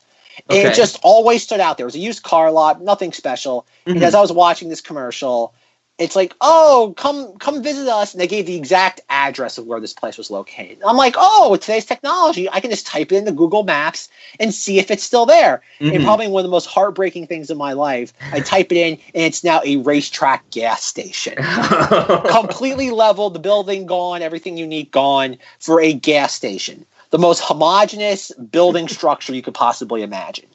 And 0.50 0.60
Okay. 0.60 0.68
it 0.70 0.74
just 0.74 1.00
always 1.04 1.44
stood 1.44 1.60
out. 1.60 1.78
There 1.78 1.86
It 1.86 1.88
was 1.88 1.96
a 1.96 2.00
used 2.00 2.24
car 2.24 2.52
lot, 2.52 2.82
nothing 2.82 3.14
special. 3.14 3.66
And 3.88 3.98
Mhm. 4.00 4.04
as 4.04 4.16
I 4.16 4.22
was 4.22 4.32
watching 4.32 4.70
this 4.70 4.82
commercial, 4.82 5.54
it's 5.98 6.16
like, 6.16 6.34
oh, 6.42 6.94
come 6.98 7.38
come 7.38 7.62
visit 7.62 7.88
us. 7.88 8.14
And 8.14 8.22
they 8.22 8.28
gave 8.28 8.48
the 8.48 8.56
exact 8.56 9.02
address 9.10 9.58
of 9.60 9.68
where 9.68 9.80
this 9.80 9.94
place 9.94 10.18
was 10.18 10.32
located. 10.32 10.80
I'm 10.84 10.98
like, 10.98 11.16
oh, 11.18 11.56
today's 11.58 11.86
technology, 11.86 12.50
I 12.50 12.60
can 12.60 12.72
just 12.72 12.88
type 12.88 13.12
it 13.12 13.18
into 13.18 13.32
Google 13.32 13.64
Maps 13.64 14.10
and 14.40 14.54
see 14.54 14.80
if 14.80 14.90
it's 14.90 15.04
still 15.04 15.26
there. 15.28 15.62
And 15.82 16.02
Mhm. 16.02 16.04
probably 16.04 16.28
one 16.28 16.40
of 16.40 16.46
the 16.46 16.52
most 16.52 16.66
heartbreaking 16.66 17.28
things 17.28 17.52
in 17.52 17.58
my 17.58 17.74
life, 17.74 18.14
I 18.32 18.40
type 18.42 18.72
it 18.72 18.78
in 18.78 18.94
and 19.14 19.24
it's 19.26 19.44
now 19.44 19.62
a 19.64 19.78
RaceTrac 19.78 20.42
gas 20.50 20.84
station. 20.84 21.36
Completely 22.28 22.90
leveled, 22.90 23.36
the 23.36 23.40
building 23.40 23.86
gone, 23.86 24.22
everything 24.24 24.58
unique 24.58 24.92
gone 24.92 25.38
for 25.60 25.80
a 25.82 25.94
gas 25.94 26.34
station. 26.34 26.86
The 27.12 27.20
most 27.20 27.40
homogeneous 27.40 28.32
building 28.32 28.88
structure 28.98 29.34
you 29.34 29.42
could 29.42 29.54
possibly 29.54 30.02
imagine. 30.02 30.48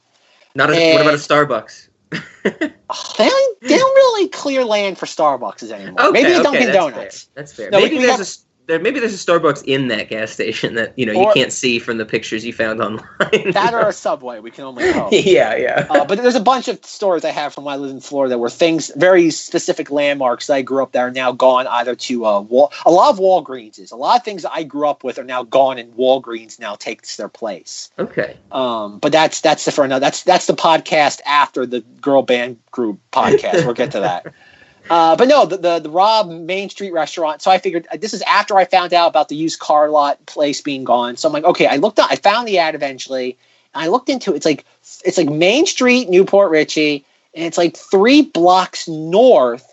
Not 0.54 0.70
a, 0.70 0.94
what 0.94 1.02
about 1.02 1.14
a 1.14 1.18
Starbucks? 1.18 1.88
Uh, 2.88 2.94
they 3.18 3.28
don't, 3.28 3.60
they 3.62 3.76
don't 3.76 3.96
really 3.96 4.28
clear 4.28 4.64
land 4.64 4.96
for 4.96 5.06
Starbucks 5.06 5.68
anymore. 5.72 6.00
Okay, 6.00 6.12
Maybe 6.12 6.34
okay, 6.34 6.42
Dunkin' 6.44 6.66
that's 6.66 6.76
Donuts. 6.76 7.22
Fair. 7.24 7.32
That's 7.34 7.52
fair. 7.52 7.70
No, 7.70 7.80
maybe 7.80 7.98
we 7.98 8.06
there's 8.06 8.20
a 8.20 8.24
there, 8.66 8.80
maybe 8.80 8.98
there's 8.98 9.14
a 9.14 9.26
Starbucks 9.26 9.62
in 9.64 9.88
that 9.88 10.08
gas 10.08 10.32
station 10.32 10.74
that 10.74 10.92
you 10.98 11.06
know 11.06 11.12
you 11.12 11.30
can't 11.32 11.52
see 11.52 11.78
from 11.78 11.98
the 11.98 12.04
pictures 12.04 12.44
you 12.44 12.52
found 12.52 12.80
online. 12.80 13.06
That 13.52 13.72
or 13.72 13.88
a 13.88 13.92
Subway, 14.06 14.40
we 14.40 14.50
can 14.50 14.64
only 14.64 14.90
hope. 14.90 15.10
yeah, 15.12 15.54
yeah. 15.54 15.86
Uh, 15.88 16.04
but 16.04 16.18
there's 16.18 16.34
a 16.34 16.40
bunch 16.40 16.66
of 16.66 16.84
stores 16.84 17.24
I 17.24 17.30
have 17.30 17.54
from 17.54 17.64
when 17.64 17.74
I 17.74 17.76
lived 17.76 17.94
in 17.94 18.00
Florida 18.00 18.36
where 18.38 18.50
things, 18.50 18.90
very 18.96 19.30
specific 19.30 19.90
landmarks 19.90 20.48
that 20.48 20.54
I 20.54 20.62
grew 20.62 20.82
up 20.82 20.92
that 20.92 21.00
are 21.00 21.12
now 21.12 21.32
gone 21.32 21.66
either 21.68 21.94
to 21.94 22.26
uh, 22.26 22.40
Wal- 22.40 22.72
a 22.84 22.90
lot 22.90 23.10
of 23.10 23.18
Walgreens. 23.18 23.78
is 23.78 23.92
A 23.92 23.96
lot 23.96 24.18
of 24.18 24.24
things 24.24 24.44
I 24.44 24.64
grew 24.64 24.88
up 24.88 25.04
with 25.04 25.18
are 25.18 25.24
now 25.24 25.44
gone, 25.44 25.78
and 25.78 25.94
Walgreens 25.94 26.58
now 26.58 26.74
takes 26.74 27.16
their 27.16 27.28
place. 27.28 27.90
Okay. 27.98 28.36
Um, 28.50 28.98
but 28.98 29.12
that's 29.12 29.40
that's 29.40 29.64
the 29.64 29.70
for 29.70 29.84
another. 29.84 30.00
That's 30.00 30.24
that's 30.24 30.46
the 30.46 30.54
podcast 30.54 31.20
after 31.24 31.66
the 31.66 31.82
girl 32.00 32.22
band 32.22 32.58
group 32.72 32.98
podcast. 33.12 33.64
we'll 33.64 33.74
get 33.74 33.92
to 33.92 34.00
that. 34.00 34.34
Uh, 34.88 35.16
but 35.16 35.28
no, 35.28 35.46
the, 35.46 35.56
the 35.56 35.78
the 35.80 35.90
Rob 35.90 36.28
Main 36.30 36.70
Street 36.70 36.92
restaurant. 36.92 37.42
So 37.42 37.50
I 37.50 37.58
figured 37.58 37.86
uh, 37.92 37.96
this 37.96 38.14
is 38.14 38.22
after 38.22 38.56
I 38.56 38.64
found 38.64 38.94
out 38.94 39.08
about 39.08 39.28
the 39.28 39.36
used 39.36 39.58
car 39.58 39.88
lot 39.88 40.24
place 40.26 40.60
being 40.60 40.84
gone. 40.84 41.16
So 41.16 41.28
I'm 41.28 41.32
like, 41.32 41.44
okay, 41.44 41.66
I 41.66 41.76
looked 41.76 41.98
up, 41.98 42.10
I 42.10 42.16
found 42.16 42.46
the 42.46 42.58
ad 42.58 42.74
eventually, 42.74 43.36
and 43.74 43.82
I 43.84 43.88
looked 43.88 44.08
into 44.08 44.32
it. 44.32 44.36
It's 44.36 44.46
like 44.46 44.64
it's 45.04 45.18
like 45.18 45.28
Main 45.28 45.66
Street, 45.66 46.08
New 46.08 46.24
Port 46.24 46.50
Richey, 46.50 47.04
and 47.34 47.44
it's 47.44 47.58
like 47.58 47.76
three 47.76 48.22
blocks 48.22 48.86
north 48.86 49.66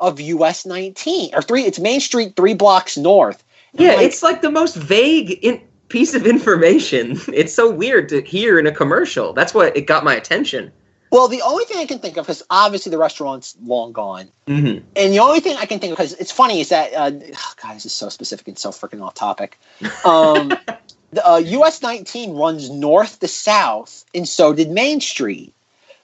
of 0.00 0.20
US 0.20 0.66
19 0.66 1.34
or 1.34 1.42
three. 1.42 1.64
It's 1.64 1.78
Main 1.78 2.00
Street, 2.00 2.36
three 2.36 2.54
blocks 2.54 2.96
north. 2.96 3.42
And 3.72 3.82
Yeah, 3.82 3.94
like, 3.94 4.06
it's 4.06 4.22
like 4.22 4.42
the 4.42 4.50
most 4.50 4.76
vague 4.76 5.30
in- 5.42 5.62
piece 5.88 6.14
of 6.14 6.26
information. 6.26 7.18
It's 7.32 7.54
so 7.54 7.70
weird 7.70 8.08
to 8.10 8.20
hear 8.22 8.58
in 8.58 8.66
a 8.66 8.72
commercial. 8.72 9.32
That's 9.32 9.54
what 9.54 9.76
it 9.76 9.86
got 9.86 10.04
my 10.04 10.14
attention. 10.14 10.72
Well, 11.10 11.28
the 11.28 11.42
only 11.42 11.64
thing 11.64 11.78
I 11.78 11.86
can 11.86 11.98
think 11.98 12.16
of 12.16 12.26
because 12.26 12.42
obviously 12.50 12.90
the 12.90 12.98
restaurant's 12.98 13.56
long 13.62 13.92
gone. 13.92 14.28
Mm-hmm. 14.46 14.86
And 14.96 15.12
the 15.12 15.20
only 15.20 15.40
thing 15.40 15.56
I 15.56 15.66
can 15.66 15.78
think 15.78 15.92
of, 15.92 15.98
because 15.98 16.14
it's 16.14 16.32
funny, 16.32 16.60
is 16.60 16.68
that 16.68 16.92
uh, 16.92 17.10
God, 17.10 17.76
this 17.76 17.86
is 17.86 17.92
so 17.92 18.08
specific 18.08 18.48
and 18.48 18.58
so 18.58 18.70
freaking 18.70 19.02
off 19.02 19.14
topic. 19.14 19.58
Um, 20.04 20.48
the 21.12 21.26
uh, 21.26 21.36
US 21.38 21.82
19 21.82 22.36
runs 22.36 22.70
north 22.70 23.20
to 23.20 23.28
south, 23.28 24.04
and 24.14 24.28
so 24.28 24.52
did 24.52 24.70
Main 24.70 25.00
Street. 25.00 25.54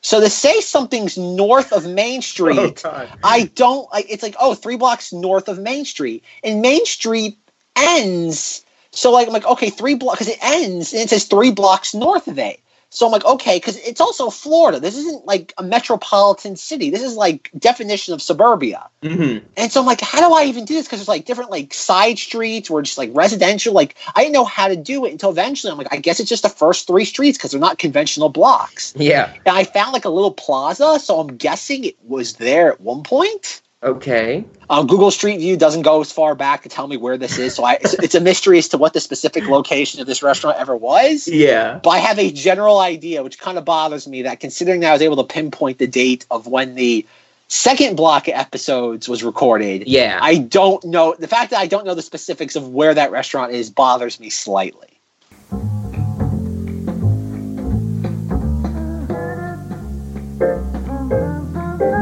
So 0.01 0.21
to 0.21 0.29
say 0.29 0.61
something's 0.61 1.17
north 1.17 1.73
of 1.73 1.87
Main 1.87 2.23
Street, 2.33 2.83
I 2.85 3.51
don't 3.55 3.91
like. 3.93 4.07
It's 4.09 4.23
like 4.23 4.37
oh, 4.39 4.55
three 4.55 4.77
blocks 4.77 5.13
north 5.13 5.49
of 5.49 5.59
Main 5.59 5.85
Street, 5.85 6.25
and 6.43 6.63
Main 6.63 6.85
Street 6.87 7.39
ends. 7.77 8.65
So 8.91 9.11
like 9.11 9.27
I'm 9.27 9.33
like 9.33 9.47
okay, 9.47 9.71
three 9.71 9.95
blocks 9.95 10.21
because 10.21 10.35
it 10.35 10.39
ends 10.43 10.93
and 10.93 11.03
it 11.03 11.11
says 11.11 11.25
three 11.25 11.51
blocks 11.51 11.95
north 11.95 12.29
of 12.29 12.39
it. 12.39 12.61
So 12.95 13.07
I'm 13.07 13.13
like 13.13 13.25
okay, 13.25 13.57
because 13.57 13.77
it's 13.79 14.01
also 14.01 14.31
Florida. 14.31 14.79
This 14.79 14.97
isn't 14.97 15.27
like 15.27 15.53
a 15.59 15.65
metropolitan 15.65 16.55
city. 16.55 16.91
This 16.91 17.03
is 17.03 17.17
like 17.17 17.51
definition 17.59 18.15
of 18.15 18.23
suburbia. 18.23 18.89
Mm-hmm. 19.03 19.45
And 19.57 19.73
so 19.73 19.81
I'm 19.81 19.87
like, 19.87 20.01
how 20.01 20.27
do 20.27 20.33
I 20.33 20.45
even 20.45 20.65
do 20.65 20.75
this? 20.75 20.87
Because 20.87 21.01
there's 21.01 21.09
like 21.09 21.25
different 21.25 21.51
like 21.51 21.75
side 21.75 22.19
streets 22.19 22.71
or 22.71 22.83
just 22.83 22.97
like 22.97 23.11
residential. 23.13 23.75
Like 23.75 23.97
I 24.15 24.23
didn't 24.23 24.35
know 24.35 24.45
how 24.45 24.69
to 24.69 24.77
do 24.77 25.05
it 25.07 25.13
until 25.13 25.31
eventually 25.31 25.73
I'm 25.73 25.79
like, 25.79 25.93
I 25.93 25.97
guess 25.97 26.21
it's 26.21 26.29
just 26.29 26.45
the 26.45 26.49
first 26.49 26.87
three 26.87 27.05
streets 27.05 27.37
because 27.37 27.51
they're 27.51 27.61
not 27.61 27.79
conventional 27.79 28.29
blocks. 28.29 28.95
Yeah. 28.97 29.33
And 29.45 29.57
I 29.57 29.65
found 29.65 29.93
like 29.93 30.05
a 30.05 30.11
little 30.11 30.33
plaza, 30.33 31.01
so 31.01 31.19
I'm 31.19 31.37
guessing 31.37 31.85
it 31.85 31.97
was 32.05 32.35
there 32.35 32.71
at 32.73 32.81
one 32.81 33.03
point. 33.03 33.61
Okay. 33.85 34.47
Um, 34.71 34.87
Google 34.87 35.11
Street 35.11 35.39
View 35.39 35.59
doesn't 35.59 35.83
go 35.83 36.01
as 36.01 36.11
far 36.11 36.35
back 36.35 36.63
to 36.63 36.71
tell 36.71 36.87
me 36.87 36.97
where 36.97 37.19
this 37.19 37.39
is, 37.39 37.55
so 37.55 37.65
I, 37.65 37.75
it's, 37.75 37.93
it's 37.95 38.15
a 38.15 38.21
mystery 38.21 38.57
as 38.57 38.69
to 38.69 38.79
what 38.79 38.95
the 38.95 39.01
specific 39.01 39.47
location 39.47 40.01
of 40.01 40.07
this 40.07 40.23
restaurant 40.23 40.57
ever 40.59 40.75
was. 40.75 41.29
Yeah. 41.29 41.81
But 41.83 41.91
I 41.91 41.99
have 41.99 42.19
a 42.19 42.33
general 42.33 42.79
idea, 42.79 43.23
which 43.23 43.39
kind 43.39 43.59
of 43.59 43.67
bothers 43.67 44.09
me 44.09 44.23
that 44.23 44.41
considering 44.41 44.81
that 44.81 44.89
I 44.89 44.93
was 44.95 45.03
able 45.03 45.17
to 45.17 45.25
pinpoint 45.25 45.77
the 45.77 45.87
date 45.87 46.25
of 46.31 46.47
when 46.47 46.77
the 46.77 47.07
second 47.49 47.97
block 47.97 48.27
of 48.27 48.35
episodes 48.35 49.07
was 49.07 49.23
recorded. 49.23 49.87
Yeah. 49.87 50.19
I 50.23 50.39
don't 50.39 50.83
know. 50.85 51.15
The 51.19 51.29
fact 51.29 51.51
that 51.51 51.59
I 51.59 51.67
don't 51.67 51.85
know 51.85 51.95
the 51.95 52.01
specifics 52.01 52.57
of 52.57 52.71
where 52.71 52.95
that 52.95 53.11
restaurant 53.11 53.53
is 53.53 53.69
bothers 53.69 54.19
me 54.19 54.31
slightly. 54.31 54.99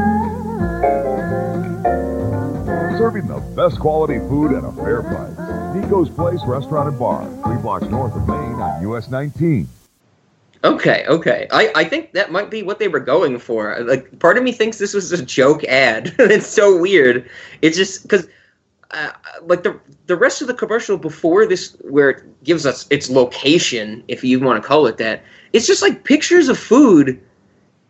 Serving 3.13 3.29
the 3.29 3.41
best 3.55 3.79
quality 3.79 4.17
food 4.17 4.53
at 4.53 4.63
a 4.63 4.71
fair 4.71 5.03
price. 5.03 5.75
Nico's 5.75 6.09
Place 6.09 6.39
Restaurant 6.47 6.89
and 6.89 6.97
Bar, 6.97 7.23
three 7.45 7.61
blocks 7.61 7.85
north 7.85 8.15
of 8.15 8.27
Main 8.27 8.55
on 8.55 8.81
US 8.89 9.07
19. 9.07 9.67
Okay, 10.63 11.05
okay. 11.07 11.47
I, 11.51 11.71
I 11.75 11.83
think 11.83 12.13
that 12.13 12.31
might 12.31 12.49
be 12.49 12.63
what 12.63 12.79
they 12.79 12.87
were 12.87 12.99
going 12.99 13.37
for. 13.37 13.79
Like, 13.81 14.17
part 14.17 14.39
of 14.39 14.43
me 14.43 14.51
thinks 14.51 14.79
this 14.79 14.95
was 14.95 15.11
a 15.11 15.23
joke 15.23 15.63
ad. 15.65 16.15
it's 16.19 16.47
so 16.47 16.75
weird. 16.75 17.29
It's 17.61 17.77
just 17.77 18.01
because, 18.01 18.27
uh, 18.89 19.11
like 19.43 19.61
the 19.61 19.79
the 20.07 20.15
rest 20.15 20.41
of 20.41 20.47
the 20.47 20.55
commercial 20.55 20.97
before 20.97 21.45
this, 21.45 21.77
where 21.81 22.09
it 22.09 22.43
gives 22.43 22.65
us 22.65 22.87
its 22.89 23.11
location, 23.11 24.03
if 24.07 24.23
you 24.23 24.39
want 24.39 24.59
to 24.59 24.67
call 24.67 24.87
it 24.87 24.97
that, 24.97 25.23
it's 25.51 25.67
just 25.67 25.83
like 25.83 26.03
pictures 26.03 26.47
of 26.49 26.57
food 26.57 27.21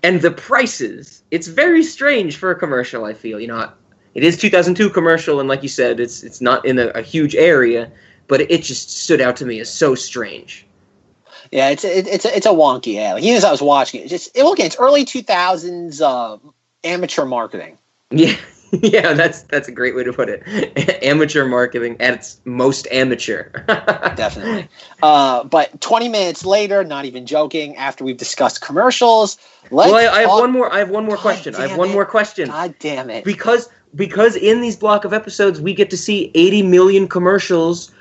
and 0.04 0.22
the 0.22 0.32
prices. 0.32 1.24
It's 1.32 1.48
very 1.48 1.82
strange 1.82 2.36
for 2.36 2.52
a 2.52 2.60
commercial. 2.60 3.06
I 3.06 3.14
feel 3.14 3.40
you 3.40 3.48
know, 3.48 3.72
it 4.14 4.24
is 4.24 4.38
2002 4.38 4.90
commercial, 4.90 5.40
and 5.40 5.50
like 5.50 5.64
you 5.64 5.70
said, 5.70 6.00
it's 6.00 6.24
it's 6.24 6.42
not 6.42 6.66
in 6.66 6.80
a, 6.80 6.88
a 6.90 7.02
huge 7.02 7.36
area, 7.36 7.92
but 8.28 8.42
it 8.42 8.64
just 8.64 8.92
stood 9.04 9.22
out 9.22 9.36
to 9.38 9.46
me 9.46 9.60
as 9.60 9.72
so 9.72 9.96
strange. 9.96 10.66
Yeah, 11.52 11.70
it's 11.70 11.84
it, 11.84 12.08
it's 12.08 12.26
a, 12.26 12.36
it's 12.36 12.46
a 12.46 12.50
wonky 12.50 12.98
ad. 12.98 13.16
Like, 13.16 13.24
even 13.24 13.38
as 13.38 13.44
I 13.44 13.52
was 13.52 13.62
watching 13.62 14.02
it, 14.02 14.04
it's 14.04 14.12
just 14.12 14.36
it, 14.36 14.42
again, 14.42 14.66
it's 14.66 14.78
early 14.80 15.06
two 15.06 15.22
thousands 15.22 16.02
uh, 16.02 16.38
amateur 16.84 17.26
marketing. 17.26 17.78
Yeah. 18.16 18.36
yeah, 18.72 19.14
that's 19.14 19.44
that's 19.44 19.68
a 19.68 19.72
great 19.72 19.96
way 19.96 20.04
to 20.04 20.14
put 20.14 20.30
it. 20.30 20.42
amateur 21.04 21.46
marketing 21.46 21.96
at 22.00 22.16
its 22.16 22.42
most 22.44 22.88
amateur. 22.92 23.50
Definitely. 23.68 24.68
Uh, 25.02 25.44
but 25.44 25.80
20 25.80 26.10
minutes 26.10 26.44
later, 26.44 26.84
not 26.84 27.06
even 27.06 27.28
joking, 27.28 27.76
after 27.76 28.04
we've 28.04 28.18
discussed 28.18 28.62
commercials, 28.62 29.38
let's 29.70 29.92
well, 29.92 29.96
I, 29.96 30.18
I 30.18 30.22
have 30.22 30.30
one 30.30 30.52
more. 30.52 30.74
I 30.74 30.80
have 30.80 30.90
one 30.90 31.06
more 31.06 31.18
question. 31.18 31.56
I 31.56 31.68
have 31.68 31.78
one 31.78 31.90
it. 31.90 31.94
more 31.94 32.06
question. 32.06 32.50
God 32.50 32.76
damn 32.80 33.12
it. 33.12 33.24
Because 33.24 33.70
because 33.96 34.36
in 34.36 34.62
these 34.62 34.76
block 34.76 35.06
of 35.06 35.14
episodes 35.14 35.62
we 35.62 35.74
get 35.74 35.90
to 35.90 35.98
see 35.98 36.32
80 36.36 36.64
million 36.64 37.08
commercials 37.08 37.92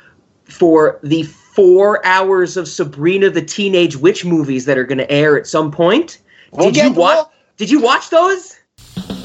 for 0.44 0.98
the 1.02 1.22
four 1.22 2.04
hours 2.06 2.56
of 2.56 2.66
Sabrina 2.68 3.30
the 3.30 3.42
Teenage 3.42 3.96
Witch 3.96 4.24
movies 4.24 4.64
that 4.64 4.78
are 4.78 4.84
going 4.84 4.98
to 4.98 5.10
air 5.10 5.36
at 5.36 5.46
some 5.46 5.70
point. 5.70 6.18
We'll 6.52 6.70
Did 6.70 6.76
you 6.76 6.88
get- 6.90 6.96
watch? 6.96 7.26
Did 7.56 7.70
you 7.70 7.80
watch 7.80 8.10
those? 8.10 8.56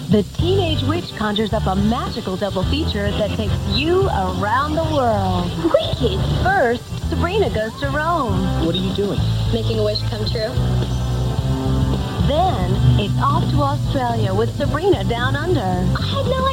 The 0.10 0.24
Teenage 0.38 0.84
Witch 0.84 1.14
conjures 1.18 1.52
up 1.54 1.66
a 1.66 1.76
magical 1.76 2.38
double 2.38 2.64
feature 2.66 3.12
that 3.12 3.30
takes 3.36 3.54
you 3.70 4.08
around 4.08 4.76
the 4.76 4.84
world. 4.96 5.52
Wicked! 5.64 6.20
First, 6.44 7.10
Sabrina 7.10 7.50
goes 7.50 7.78
to 7.82 7.88
Rome. 7.90 8.66
What 8.66 8.74
are 8.76 8.78
you 8.78 8.94
doing? 8.96 9.20
Making 9.54 9.80
a 9.80 9.84
wish 9.84 10.00
come 10.04 10.24
true. 10.30 10.54
Then, 12.28 12.72
it's 13.00 13.18
off 13.22 13.50
to 13.52 13.58
Australia 13.62 14.34
with 14.34 14.56
Sabrina 14.58 15.04
down 15.06 15.36
under. 15.36 15.60
I 15.62 16.06
had 16.08 16.26
no 16.26 16.47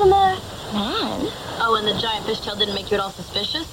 idea 0.00 0.12
was 0.12 0.38
a 0.72 0.74
man. 0.74 1.22
Man? 1.22 1.32
Oh, 1.60 1.76
and 1.78 1.86
the 1.86 2.00
giant 2.00 2.26
fishtail 2.26 2.58
didn't 2.58 2.74
make 2.74 2.90
you 2.90 2.96
at 2.96 3.00
all 3.00 3.10
suspicious? 3.10 3.72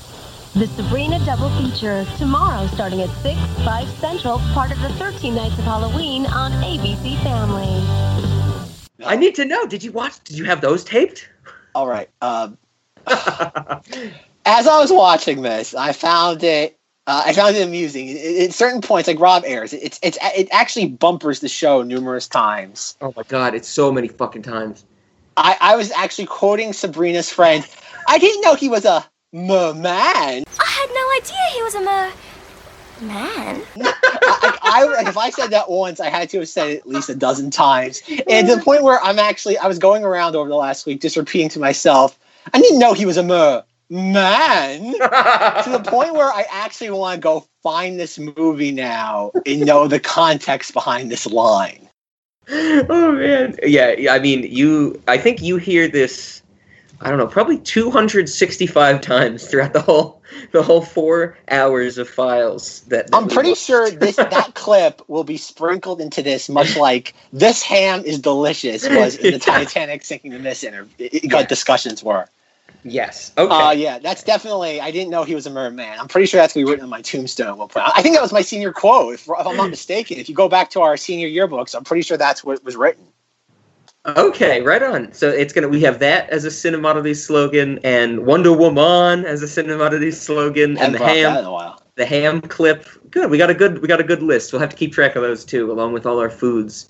The 0.53 0.67
Sabrina 0.67 1.19
double 1.25 1.49
feature, 1.57 2.05
tomorrow 2.17 2.67
starting 2.67 3.01
at 3.01 3.09
6, 3.23 3.39
5 3.65 3.89
Central, 3.89 4.37
part 4.53 4.71
of 4.71 4.79
the 4.81 4.89
13 4.89 5.33
Nights 5.35 5.57
of 5.57 5.63
Halloween 5.63 6.25
on 6.27 6.51
ABC 6.63 7.17
Family. 7.23 7.83
I 9.05 9.15
need 9.15 9.35
to 9.35 9.45
know. 9.45 9.65
Did 9.65 9.83
you 9.83 9.91
watch? 9.91 10.23
Did 10.23 10.37
you 10.37 10.45
have 10.45 10.61
those 10.61 10.83
taped? 10.83 11.27
All 11.75 11.87
right. 11.87 12.09
Um, 12.21 12.57
as 13.07 14.67
I 14.67 14.79
was 14.79 14.91
watching 14.91 15.41
this, 15.41 15.73
I 15.73 15.91
found 15.91 16.43
it. 16.43 16.77
Uh, 17.05 17.23
I 17.25 17.33
found 17.33 17.57
it 17.57 17.67
amusing. 17.67 18.11
At- 18.11 18.35
At 18.49 18.53
certain 18.53 18.79
points, 18.79 19.07
like 19.07 19.19
Rob 19.19 19.43
airs, 19.45 19.73
it's 19.73 19.99
it's 20.03 20.17
it 20.21 20.47
actually 20.51 20.87
bumpers 20.87 21.41
the 21.41 21.49
show 21.49 21.81
numerous 21.81 22.27
times. 22.29 22.95
Oh 23.01 23.11
my 23.17 23.23
god, 23.23 23.55
it's 23.55 23.67
so 23.67 23.91
many 23.91 24.07
fucking 24.07 24.43
times. 24.43 24.85
I, 25.37 25.57
I 25.59 25.75
was 25.75 25.91
actually 25.91 26.27
quoting 26.27 26.73
Sabrina's 26.73 27.29
friend. 27.29 27.65
I 28.07 28.17
didn't 28.17 28.41
know 28.41 28.55
he 28.55 28.69
was 28.69 28.85
a 28.85 29.05
man. 29.31 29.85
I 29.85 30.65
had 30.65 30.89
no 30.93 31.11
idea 31.17 31.37
he 31.53 31.63
was 31.63 31.75
a 31.75 31.81
mer... 31.81 32.11
man. 33.01 33.61
I, 33.81 34.57
I, 34.61 34.83
like, 34.85 35.07
if 35.07 35.17
I 35.17 35.29
said 35.29 35.47
that 35.51 35.69
once, 35.69 35.99
I 35.99 36.09
had 36.09 36.29
to 36.29 36.39
have 36.39 36.49
said 36.49 36.69
it 36.69 36.79
at 36.79 36.87
least 36.87 37.09
a 37.09 37.15
dozen 37.15 37.49
times. 37.49 38.01
And 38.29 38.47
to 38.47 38.55
the 38.55 38.61
point 38.61 38.83
where 38.83 39.01
I'm 39.01 39.19
actually, 39.19 39.57
I 39.57 39.67
was 39.67 39.79
going 39.79 40.03
around 40.03 40.35
over 40.35 40.49
the 40.49 40.55
last 40.55 40.85
week 40.85 41.01
just 41.01 41.17
repeating 41.17 41.49
to 41.49 41.59
myself, 41.59 42.17
I 42.53 42.59
didn't 42.59 42.79
know 42.79 42.93
he 42.93 43.05
was 43.05 43.17
a 43.17 43.23
mer 43.23 43.63
man. 43.89 44.93
to 44.93 45.69
the 45.69 45.83
point 45.85 46.13
where 46.13 46.31
I 46.31 46.45
actually 46.51 46.89
want 46.91 47.15
to 47.15 47.21
go 47.21 47.45
find 47.61 47.99
this 47.99 48.19
movie 48.19 48.71
now 48.71 49.31
and 49.45 49.65
know 49.65 49.87
the 49.87 49.99
context 49.99 50.73
behind 50.73 51.11
this 51.11 51.25
line. 51.25 51.89
Oh 52.49 53.11
man, 53.13 53.57
yeah, 53.63 53.93
yeah. 53.97 54.13
I 54.13 54.19
mean, 54.19 54.43
you. 54.43 55.01
I 55.07 55.17
think 55.17 55.41
you 55.41 55.57
hear 55.57 55.87
this. 55.87 56.41
I 57.01 57.09
don't 57.09 57.17
know, 57.17 57.27
probably 57.27 57.57
265 57.57 59.01
times 59.01 59.45
throughout 59.45 59.73
the 59.73 59.81
whole 59.81 60.21
the 60.51 60.63
whole 60.63 60.81
four 60.81 61.37
hours 61.49 61.97
of 61.97 62.09
files 62.09 62.81
that. 62.87 63.07
that 63.07 63.17
I'm 63.17 63.27
pretty 63.27 63.49
watched. 63.49 63.61
sure 63.61 63.89
this 63.91 64.15
that 64.17 64.51
clip 64.55 65.01
will 65.07 65.23
be 65.23 65.37
sprinkled 65.37 65.99
into 65.99 66.21
this, 66.21 66.49
much 66.49 66.77
like 66.77 67.13
"This 67.33 67.61
ham 67.61 68.03
is 68.05 68.19
delicious" 68.19 68.87
was 68.87 69.17
in 69.17 69.33
the 69.33 69.39
Titanic 69.39 70.03
sinking 70.05 70.31
the 70.31 70.39
miss 70.39 70.63
interview. 70.63 71.09
Discussions 71.47 72.03
were. 72.03 72.27
Yes. 72.83 73.31
Okay. 73.37 73.53
Uh, 73.53 73.71
yeah, 73.71 73.99
that's 73.99 74.23
definitely. 74.23 74.81
I 74.81 74.91
didn't 74.91 75.09
know 75.09 75.23
he 75.23 75.35
was 75.35 75.45
a 75.45 75.49
merman. 75.49 75.97
I'm 75.99 76.07
pretty 76.07 76.27
sure 76.27 76.41
that's 76.41 76.53
gonna 76.53 76.65
be 76.65 76.69
written 76.69 76.83
on 76.83 76.89
my 76.89 77.01
tombstone 77.01 77.57
one 77.57 77.69
point. 77.69 77.85
I 77.95 78.01
think 78.01 78.15
that 78.15 78.21
was 78.21 78.33
my 78.33 78.41
senior 78.41 78.73
quote, 78.73 79.13
if, 79.13 79.27
if 79.27 79.47
I'm 79.47 79.55
not 79.55 79.69
mistaken. 79.69 80.17
If 80.17 80.27
you 80.27 80.35
go 80.35 80.49
back 80.49 80.69
to 80.71 80.81
our 80.81 80.97
senior 80.97 81.27
yearbooks, 81.27 81.75
I'm 81.75 81.83
pretty 81.83 82.01
sure 82.01 82.17
that's 82.17 82.43
what 82.43 82.63
was 82.63 82.75
written. 82.75 83.05
Okay, 84.05 84.61
right 84.61 84.83
on. 84.83 85.13
So 85.13 85.29
it's 85.29 85.53
gonna 85.53 85.69
we 85.69 85.81
have 85.81 85.99
that 85.99 86.29
as 86.29 86.43
a 86.43 86.49
Cinemodity 86.49 87.15
slogan, 87.15 87.79
and 87.85 88.25
Wonder 88.25 88.51
Woman 88.51 89.25
as 89.25 89.41
a 89.41 89.45
Cinemodity 89.45 90.13
slogan, 90.13 90.77
and 90.77 90.93
the 90.93 90.97
brought 90.97 91.15
that 91.15 91.39
in 91.39 91.45
ham 91.45 91.73
the 91.95 92.05
ham 92.05 92.41
clip. 92.41 92.85
Good. 93.11 93.29
We 93.29 93.37
got 93.37 93.49
a 93.49 93.53
good 93.53 93.81
we 93.81 93.87
got 93.87 93.99
a 94.01 94.03
good 94.03 94.21
list. 94.21 94.51
We'll 94.51 94.59
have 94.59 94.71
to 94.71 94.75
keep 94.75 94.91
track 94.91 95.15
of 95.15 95.21
those 95.21 95.45
too, 95.45 95.71
along 95.71 95.93
with 95.93 96.05
all 96.05 96.19
our 96.19 96.29
foods. 96.29 96.89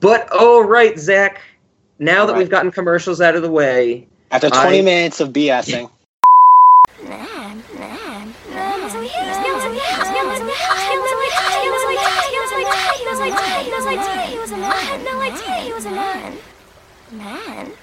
But 0.00 0.30
all 0.32 0.64
right, 0.64 0.98
Zach. 0.98 1.40
Now 2.00 2.26
that 2.26 2.32
Right. 2.32 2.38
we've 2.38 2.50
gotten 2.50 2.70
commercials 2.70 3.20
out 3.20 3.34
of 3.34 3.42
the 3.42 3.50
way, 3.50 4.06
After 4.30 4.50
20 4.50 4.78
I- 4.78 4.82
minutes 4.82 5.20
of 5.20 5.30
BSing, 5.30 5.90